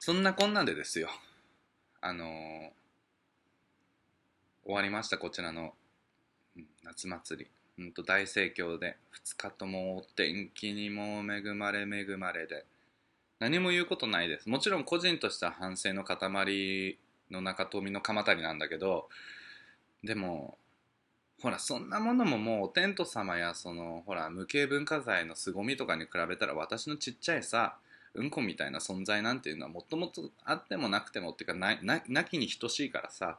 [0.00, 1.08] そんなこんなんでですよ。
[2.00, 2.28] あのー、
[4.64, 5.74] 終わりましたこちらの、
[6.84, 7.50] 夏祭り。
[7.78, 12.64] うんと大盛況で2日とも天気にも恵まれ恵まれで。
[13.38, 14.48] 何も言うことないです。
[14.48, 16.98] もちろん個人としては反省の塊
[17.30, 19.08] の中富の鎌谷なんだけど
[20.04, 20.56] でも
[21.42, 27.76] ほらそんなものももうお天道様やそのほら無形文化財の凄みとかに比べたら私のちっちゃいさ
[28.14, 33.38] うんこみたいな存在なんていうのはもともとあってもなくてもっていうかなななきに等しいからさ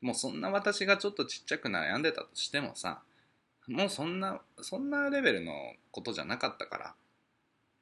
[0.00, 3.00] もうそんな私がちょっとちっちゃく悩んでたとしてもさ
[3.68, 5.52] もうそんなそんなレベルの
[5.92, 6.94] ことじゃなかったから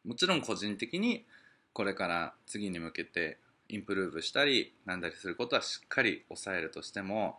[0.04, 1.24] もちろん個人的に
[1.72, 3.38] これから次に向けて
[3.68, 7.38] インプルーブしたりなんだりすることはしっかり抑えるとしても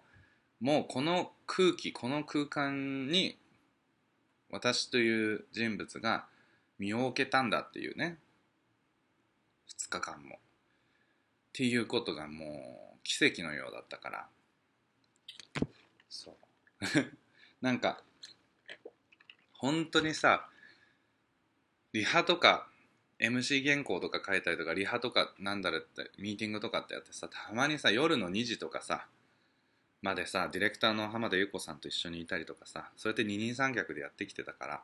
[0.59, 3.37] もうこの空気この空間に
[4.49, 6.25] 私という人物が
[6.79, 8.17] 身を置けたんだっていうね。
[9.67, 10.35] 2日間も。
[10.35, 10.39] っ
[11.53, 14.27] ていうことがもう奇跡のようだったから。
[16.09, 16.35] そう。
[17.61, 18.01] なんか
[19.53, 20.47] 本当にさ
[21.93, 22.67] リハとか
[23.19, 29.07] MC 原稿とか書いたりとかリハとかなんだろってミーティングとかってやってさたまにさ夜の2時とかさ
[30.05, 34.81] までさディレクターの浜田由子さんと一緒にいたりとかさそうやって二人三脚でやってきてたから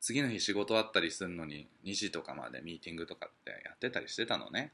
[0.00, 4.72] 次の日仕事あったりするのに2時とかまでミーティングとかってやってたりしてたのね。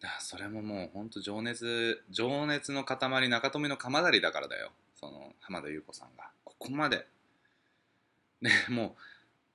[0.00, 6.30] だからそれももうほんと情熱情熱の塊中富の鎌足だからだよその浜田由子さんが。
[6.44, 7.06] ここまで。
[8.40, 8.96] ねも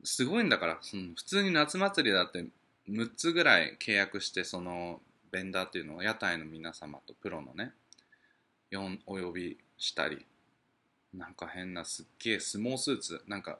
[0.01, 2.45] うすごいんだからその普通に夏祭りだって
[2.89, 5.01] 6つぐらい契約してその
[5.31, 7.73] ベンダーっていうのを屋台の皆様とプロのね
[8.77, 10.25] お呼びしたり
[11.13, 13.59] なんか変なすっげえ相撲スーツなんか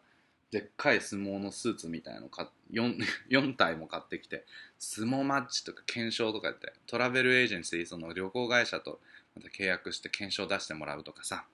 [0.52, 2.98] でっかい相撲のスーツみたいのか 4,
[3.30, 4.46] 4体も買ってきて
[4.78, 9.00] 相撲マッチとか検証とかやってトラベルエージェンシーその旅行会社と
[9.36, 11.46] また契約して検証出してもらうとかさ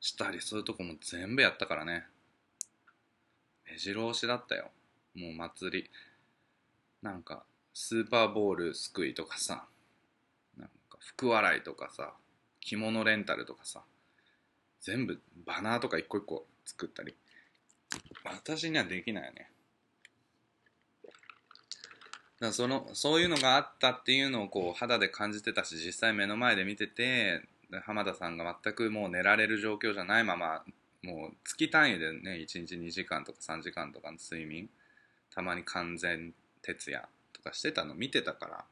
[0.00, 2.04] したりそういうとこも全部やったからね。
[3.70, 4.70] 目白押しだったよ。
[5.14, 5.90] もう祭り。
[7.02, 9.66] なんかスーパーボールすくいとかさ
[10.90, 12.12] なんか福笑いとかさ
[12.60, 13.82] 着物レンタルとかさ
[14.80, 17.14] 全部バナーとか一個一個作ったり。
[18.24, 19.50] 私にはできないよね。
[22.40, 27.42] だそのそういうのがあったっていうのをこう肌で感じてたし実際目の前で見てて
[27.84, 30.62] 浜田さんが全くもう寝られる状況じゃないまま
[31.02, 34.68] もう月単位でね1日2時間とか3時間とかの睡眠
[35.34, 36.32] たまに完全
[36.62, 38.64] 徹夜とかしてたの見てたから。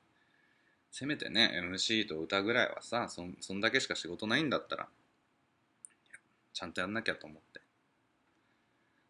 [0.98, 4.88] せめてね MC と歌ぐらいはさそそんだけしか仕事ないんだったら
[6.54, 7.60] ちゃんとやんなきゃと思って。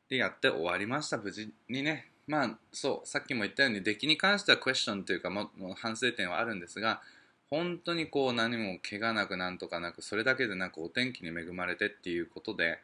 [0.09, 2.11] でやって終わりました無事にね。
[2.26, 7.03] まあそうさっきも言ったように出来に関してはクエスチョンというかももう反省点はあるんですが
[7.51, 12.80] 本当にこう何も怪我なくなんとかなくそれだけでなくお天気に恵まれてっていうことで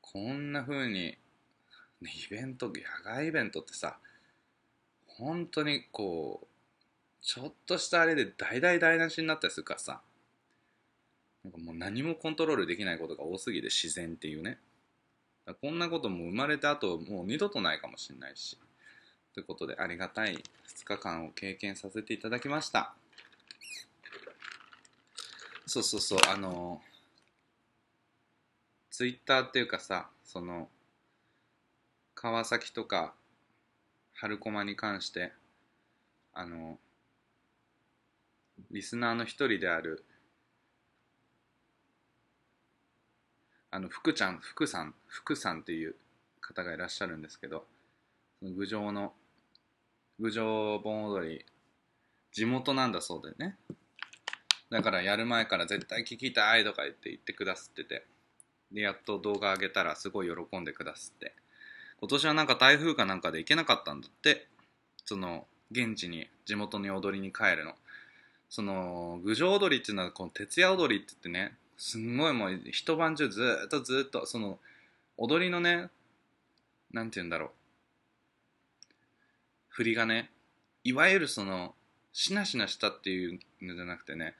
[0.00, 1.18] こんな風に、ね、
[2.02, 2.72] イベント野
[3.04, 3.98] 外イベントってさ
[5.06, 6.49] 本当にこう
[7.22, 10.00] ちょっとしたあれで大大台無しになったりするからさ。
[11.44, 14.58] なんかもう何もコントロールできないことが多すぎて自然っていうね。
[15.62, 18.58] こんなことも生まれてあともう二度とないかもしれないし。
[19.32, 22.94] ということでありがたい2日間を経験させていただきました。
[25.66, 26.18] そうそうそう。
[26.28, 26.82] あの
[28.90, 30.68] ツイッターっていうかさその
[32.14, 33.14] 川崎とか
[34.14, 35.32] 春駒に関して
[36.34, 36.78] あの
[38.70, 40.04] リスナーの一人である
[43.70, 45.94] あの福ちゃん福さん福さんっていう
[46.40, 47.64] 方がいらっしゃるんですけど
[48.40, 49.12] その郡上の
[50.18, 51.44] 郡上盆踊り
[52.32, 53.56] 地元なんだそうでね。
[54.70, 58.06] だからやる前から絶対聞きたいとか言って言ってくださってて
[58.70, 61.34] でやっと動画上げたらすごい喜んでくださって
[62.00, 64.46] 今年はなんか台風かなんかで行けなかったんだって
[65.04, 67.74] その現地に地元に踊りに帰るの。
[68.50, 74.58] その郡上踊りっていうのはこの徹夜踊りって言ってねすんごいもう一晩中ずっとずっとその
[75.16, 75.88] 踊りのね
[76.92, 77.50] なんて言うんだろう。
[79.68, 80.30] 振りがね
[80.82, 81.74] いわゆるその
[82.12, 84.34] しなしなしたっていうのじゃなくてね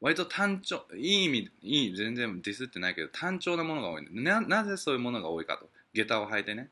[0.00, 5.68] 割と単調いい意味いい全然ディスってないけど単調なものが多いななぜそういうものが多いかと。
[5.92, 6.68] 下駄を履いてね。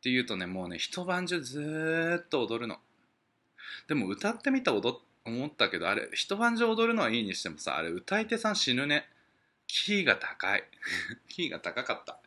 [0.00, 2.78] っていうとねもうね一晩中ずっと踊るの。
[3.86, 5.00] でも歌ってみた踊っ
[5.30, 9.08] 思ったけどあれ一晩中踊るのはいいにしてもさあれ歌い手さん死ぬね。
[9.66, 10.64] キーが高い。
[11.28, 12.18] キーが高かった。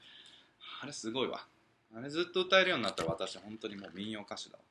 [0.82, 1.46] あれすごいわ。
[1.96, 4.64] あれずっと歌えるようになったら私本当にもう民謡歌手だわ。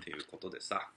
[0.00, 0.90] っていうことでさ。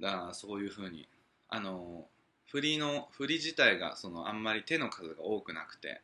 [0.00, 1.08] だからそういうふうに
[1.48, 2.08] あの
[2.50, 6.00] 振りの振り自体がそのあんまり手の数が多くなくて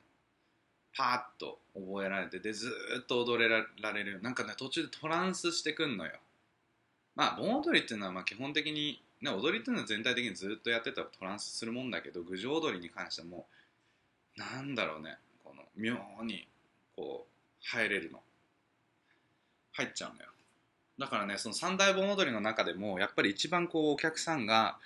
[0.97, 2.72] パーッと覚えられてでず
[3.03, 4.20] っと踊れられる。
[4.22, 6.12] なんかね途中でトランスしてくんのよ。
[7.16, 13.46] まあ盆踊りっていうのはまあ基本的に、ね、踊りっていうのは全体的にずっとやってたらトランスするもんだけど郡上踊りに関しても
[14.36, 16.46] なんだろうねこの妙に
[16.96, 17.34] こう
[17.64, 18.20] 入れるの。
[19.72, 20.28] 入っちゃうのよ。
[20.98, 24.78] だからねその三大盆踊りの中でもやっぱり一番こうお客さんが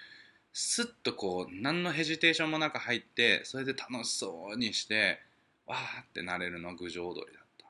[0.55, 5.20] スッとこう何のヘジテーションもなく入ってそれで楽しそうにして
[5.66, 7.66] わーってなれるのは郡上踊りだった。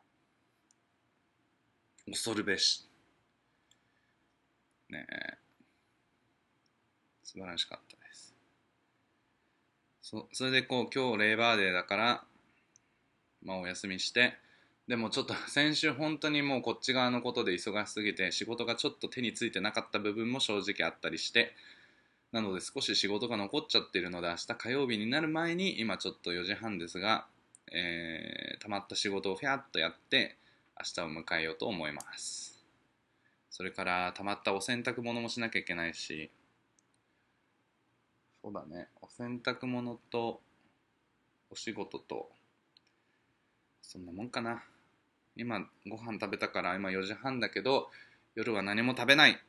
[2.11, 2.88] 恐るべし。
[4.91, 5.07] ね。
[5.11, 5.49] え
[7.29, 8.35] 素晴らしかったです。
[10.01, 12.25] そそれでこう今日レーバーデーだから
[13.43, 14.35] まあお休みして
[14.87, 21.55] でもちょっと 先週本当にもうこっち側のことで忙しすぎて仕事がちょっと手についてなかった部分も正直あったりして
[22.33, 27.27] なので少し仕事が残っちゃってるので明日火曜日になる前に今ちょっと4時半ですが、
[27.71, 30.37] えー、溜まった仕事をフィャッとやって
[30.79, 32.58] 明日を迎えようと思います。
[33.59, 36.31] それから溜まったお洗濯物もしなきゃいけないし。
[38.41, 38.87] そうだね。
[39.03, 40.41] お洗濯物と
[41.51, 42.29] お仕事と
[43.83, 44.63] そんなもんかな。
[45.35, 47.91] 今ご飯食べたから今4時半だけど
[48.37, 49.43] 夜は何も食べない。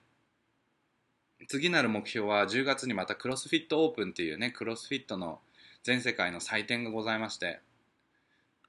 [1.48, 5.40] 次なる目標は10月にまたクロスフィットオープンっていうねクロスフィットの
[5.84, 7.60] 全世界の祭典がございまして。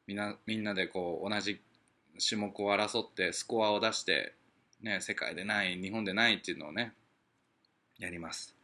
[0.07, 1.63] みんなみんなでこう同じ
[2.29, 4.35] 種目を争ってスコアを出して、
[4.83, 6.95] ね、世界でない日本でないっていうのをね
[7.99, 8.57] やります。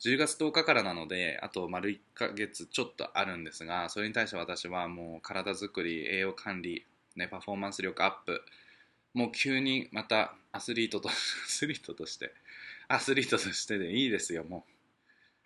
[0.00, 6.84] 10月10日からなのであと丸1ヶ月ちょっとあるんですがそれに対して私はもう体づくり栄養管理、
[7.16, 8.42] ね、パフォーマンス力アップ
[9.14, 12.34] もう急にまたアスリートと アスリートとして
[12.88, 14.74] アスリートとしてでいいですよもう。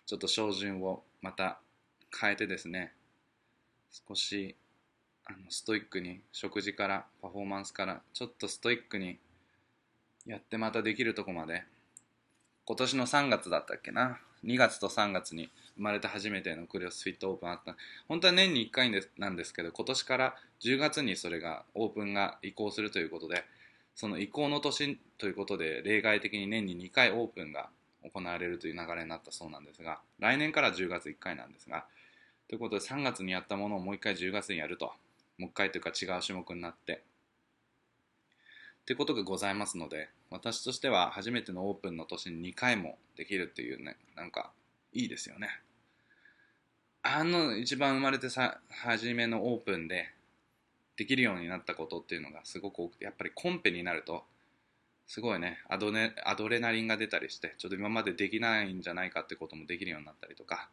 [0.06, 1.60] ちょっと照準をまた
[2.18, 2.94] 変えてですね。
[4.08, 4.56] 少し
[5.24, 9.18] あのストイックに食事からパフォーマンスからちょっとストイックに
[10.28, 11.64] やってまたできるとこまで。
[12.66, 14.20] 今年の3月だったっけな。
[14.44, 17.76] 2月と3月に生まれて初めてのクロスフィットオープンあった。
[18.08, 23.44] 本当は年に1回なんですけど今年から10月にそれがオープンが移行するということで
[23.94, 27.70] その移行の年ということで例外的に年に2回オープンが
[28.04, 31.86] 行われるという流れになったそうなんですが来年から10月1回なんですが
[32.48, 34.92] ということで3月にやったものをもう1回10月にやると。
[35.38, 37.02] もう1回というか違う種目になって。
[38.82, 44.50] ってことがございますので私としては初めてのオープンの年に2回もできるっていうねなんか
[44.92, 45.48] いいですよね。
[47.02, 50.12] あの一番生まれてさ初めのオープンで
[50.96, 54.24] できるようになったことっていうのがすごく多くてやっぱりコンペになると
[55.06, 60.68] すごいねアドネアドレナリンが出たりしてちょっと今までできないんじゃないかってこともできるようになったりとか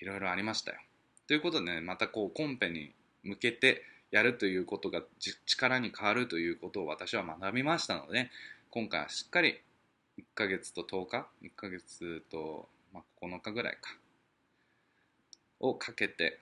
[0.00, 0.78] いろいろありましたよ。
[1.26, 5.02] ということでねまたこうコンペに向けてやるということが
[5.46, 8.30] 力に変わるということを私は学びましたので
[8.70, 9.60] 今回はしっかり
[10.18, 13.96] 1ヶ月と10日1ヶ月と、まあ、9日ぐらいか
[15.60, 16.40] をかけて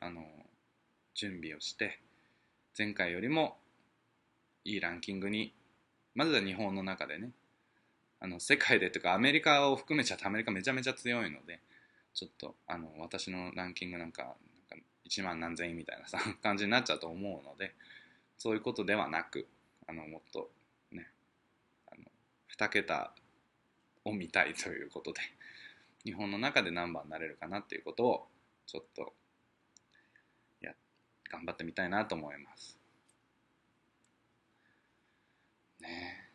[0.00, 0.22] あの
[1.14, 2.00] 準備をして
[2.76, 3.56] 前回よりも
[4.64, 5.52] いいランキングに
[6.14, 7.30] まずは日本の中でね
[8.20, 11.60] あの世界でというかアメリカを含めちゃってアメリカめちゃめちゃ強いので
[12.14, 14.34] ちょっとあの私のランキングなんか
[15.08, 17.74] 1万何千円みたいなさ 感じになっちゃうと思うので
[18.36, 19.48] そういうことではなく
[19.86, 20.50] あのもっと
[20.92, 21.10] ね
[21.90, 22.04] あの
[22.56, 23.14] 2桁
[24.04, 25.20] を見たいということで
[26.04, 28.28] 日本の中で何番になれるかなっていうことを
[28.66, 29.14] ちょっと
[30.60, 30.74] や
[31.30, 32.78] 頑張ってみたいなと思います。
[35.80, 36.30] ね。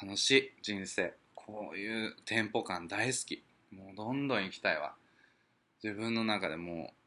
[0.00, 1.14] 楽しい人生。
[1.34, 3.42] こういうテンポ感大好き。
[3.70, 4.94] もうどんどん行きたいわ。
[5.82, 6.99] 自分の中でもう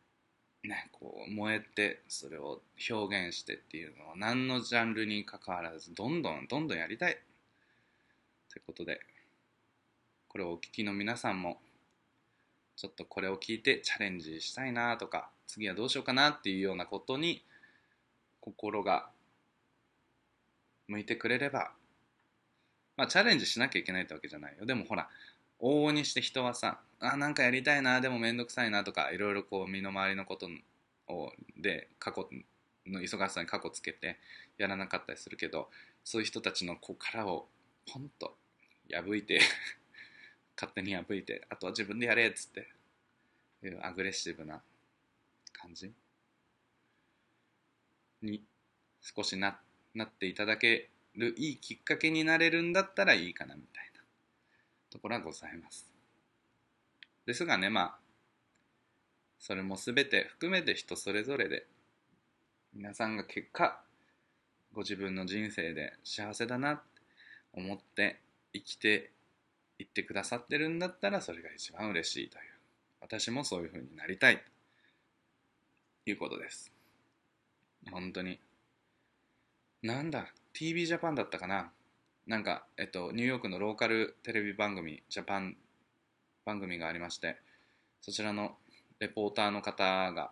[0.63, 7.17] ねこう燃えてそれを表現してっていうのは何のジャンルにかかわらずどんどんどんどんやりたい。
[8.49, 8.99] ということで
[10.27, 11.57] これをお聞きの皆さんも
[12.75, 17.43] ちょっとこれを聞いてチャレンジしたいなとか次はどうしようかなっていうようなことに
[18.39, 19.09] 心が
[20.87, 21.71] 向いてくれれば
[22.97, 24.65] まあチャレンジしなきゃいけないってわけじゃないよ。
[24.65, 25.09] でもほら
[25.59, 30.47] 往々にして人はさあなんかやりたいなでも面倒くさいなとかいろいろこう身の回りのこと
[31.09, 32.29] をで過去
[32.87, 34.17] の忙しさに過去つけて
[34.57, 35.69] やらなかったりするけど
[36.05, 37.47] そういう人たちのこ殻を
[37.91, 38.37] ポンと
[38.89, 39.41] 破いて
[40.55, 42.69] 勝手に破いてあとは自分でやれっつって
[43.63, 44.63] いうアグレッシブな
[45.51, 45.93] 感じ
[48.21, 48.45] に
[49.01, 49.59] 少しな
[49.93, 54.01] なっていただけるいいきっかけになれるんだったらいいかなみたいな
[54.89, 55.92] ところはございます。
[57.25, 57.95] ですがねまあ
[59.39, 61.65] それも全て含めて人それぞれで
[62.73, 63.79] 皆さんが結果
[64.73, 66.81] ご自分の人生で幸せだなって
[67.53, 68.19] 思って
[68.53, 69.11] 生きて
[69.79, 72.43] いってくださってるんだったらそれが一番嬉しいという。
[73.01, 74.37] 私もそういうふうになりたい。
[76.05, 76.71] ということです。
[77.91, 78.39] 本当に。
[79.81, 81.71] なんだ TV ジャパンだったかな。
[82.25, 85.57] なんか、えっと、ニューヨークのローカルテレビ番組ジャパン
[86.45, 87.37] 番組がありまして
[88.01, 88.57] そちらの
[88.99, 90.31] レポーターの方が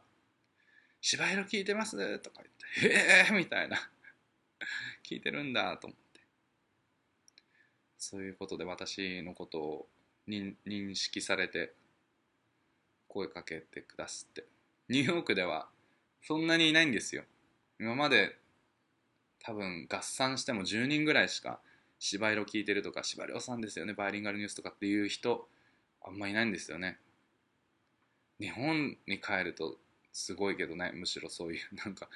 [1.02, 2.98] 「芝色聞いてます」とか言って
[3.28, 3.78] 「へえ!」みたいな
[5.04, 6.22] 聞いてるんだと思って。
[7.98, 9.90] そういうことで私のことを
[10.28, 11.72] 認識されて
[13.08, 14.46] 声かけてくださって。
[14.90, 15.70] ニューヨークでは
[16.24, 17.24] そんなにいないんですよ。
[17.80, 18.38] 今まで
[19.40, 21.60] 多分合算しても10人ぐらいしか
[22.00, 25.48] 芝色聞いてるとか芝良さんですよねバイリンガルニュースとかっていう人
[26.04, 27.00] あんまいないんですよね。
[28.40, 29.78] 日本に帰ると
[30.12, 32.10] すごいけどねむしろそういう なんか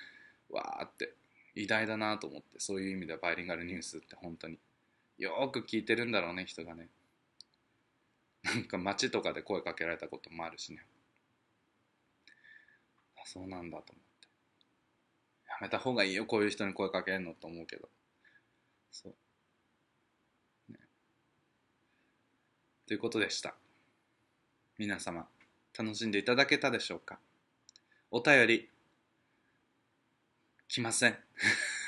[0.49, 1.13] わーって
[1.53, 4.59] 偉大だなと思ってそういう意味ではバイリンガルニュースって本当に
[5.17, 6.89] よーく聞いてるんだろうね人がね。
[8.43, 10.86] なんか街とかで声かけられたこともあるしね。
[13.17, 14.27] あそうなんだと思って。
[15.47, 17.89] やめた方がいいよこういう人に声かけるのと思うけど。
[18.91, 19.09] そ
[20.69, 20.79] う、ね、
[22.86, 23.55] ということでした。
[24.78, 25.28] 皆様
[25.78, 27.19] 楽しんでいただけたでしょうか？
[28.11, 28.69] お便り
[30.67, 31.17] 来ません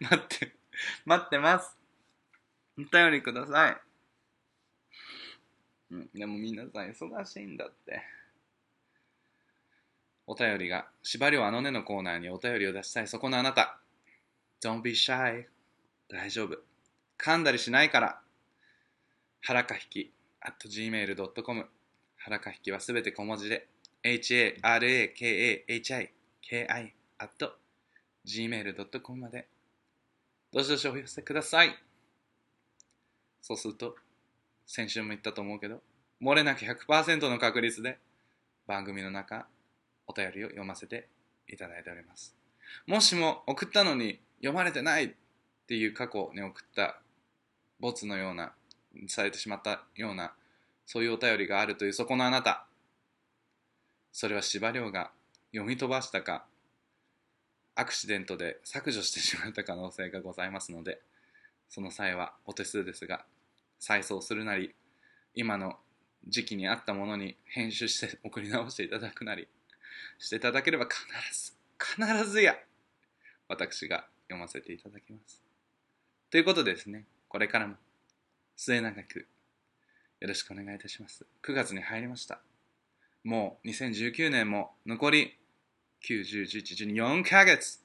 [0.00, 0.54] 待って
[1.04, 1.76] 待ってます
[2.78, 3.86] お便りください
[5.90, 8.02] うん、でも皆さん忙しいんだって。
[10.26, 13.78] お便りが、縛りをあのねのコーナーにお便りを出したいそこのあなた。
[14.60, 15.46] Don't be shy.
[16.08, 16.58] 大丈夫。
[17.18, 18.20] 噛んだりしないから。
[19.42, 20.12] はらかひき、
[20.46, 21.66] at gmail.com。
[22.16, 23.68] はらかひきはすべて小文字で、
[24.04, 24.54] h-a-r-a-k-a-h-i,
[26.40, 27.52] k-i, at
[28.24, 29.48] gmail.com まで。
[30.52, 31.76] どしどしお寄せください。
[33.42, 33.96] そうすると、
[34.66, 35.82] 先週も言ったと思うけど、
[36.22, 37.98] 漏れなき100%の確率で
[38.66, 39.48] 番組の中、
[40.06, 41.08] お便りを読ませて
[41.48, 42.36] いただいております。
[42.86, 45.14] もしも送ったのに読まれてないっ
[45.66, 47.00] ていう過去に送った
[47.80, 48.54] ボツのような、
[49.08, 50.34] されてしまったような、
[50.86, 52.66] そういうお便りがあるというそこのあなた、
[54.12, 55.10] それは司馬遼が
[55.52, 56.46] 読み飛ばしたか、
[57.74, 61.00] アクシデントで削除してしまった可能性がございますので、
[61.68, 63.24] その際はお手数ですが、
[63.78, 64.74] 再送するなり
[65.34, 65.76] 今の
[66.26, 69.48] 時期に合ったものに編集して送り直していただくなり
[70.18, 70.96] していただければ必
[71.32, 72.56] ず必ずや
[73.48, 75.42] 私が読ませていただきます。
[76.30, 77.76] ということでですねこれからも
[78.56, 79.26] 末永く
[80.20, 81.26] よろしくお願いいたします。
[81.42, 82.40] 9月に入りました。
[83.22, 85.36] もう2019年も残り
[86.08, 87.80] 9、10、11、12、4ヶ月。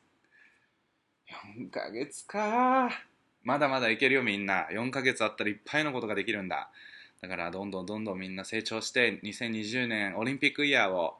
[1.58, 2.90] 4ヶ月か。
[3.44, 4.68] まだまだいけるよみんな。
[4.72, 6.70] 4ヶ月あったらいっぱいのことができるんだ。
[7.22, 11.18] だからどんどんどんどんみんな成長して2020年オリンピックイヤーを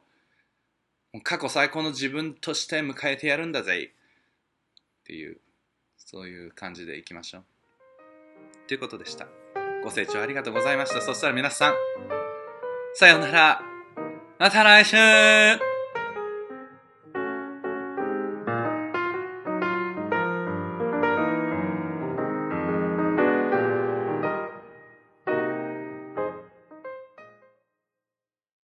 [1.22, 3.92] 過去最高の自分として迎えてやるんだぜ。
[5.02, 5.38] っていう
[5.96, 7.44] そういう感じでいきましょう。
[8.66, 9.41] ということでした。
[9.82, 11.00] ご清聴ありがとうございました。
[11.00, 11.74] そしたら皆さん
[12.94, 13.62] さようなら。
[14.38, 15.71] また来週。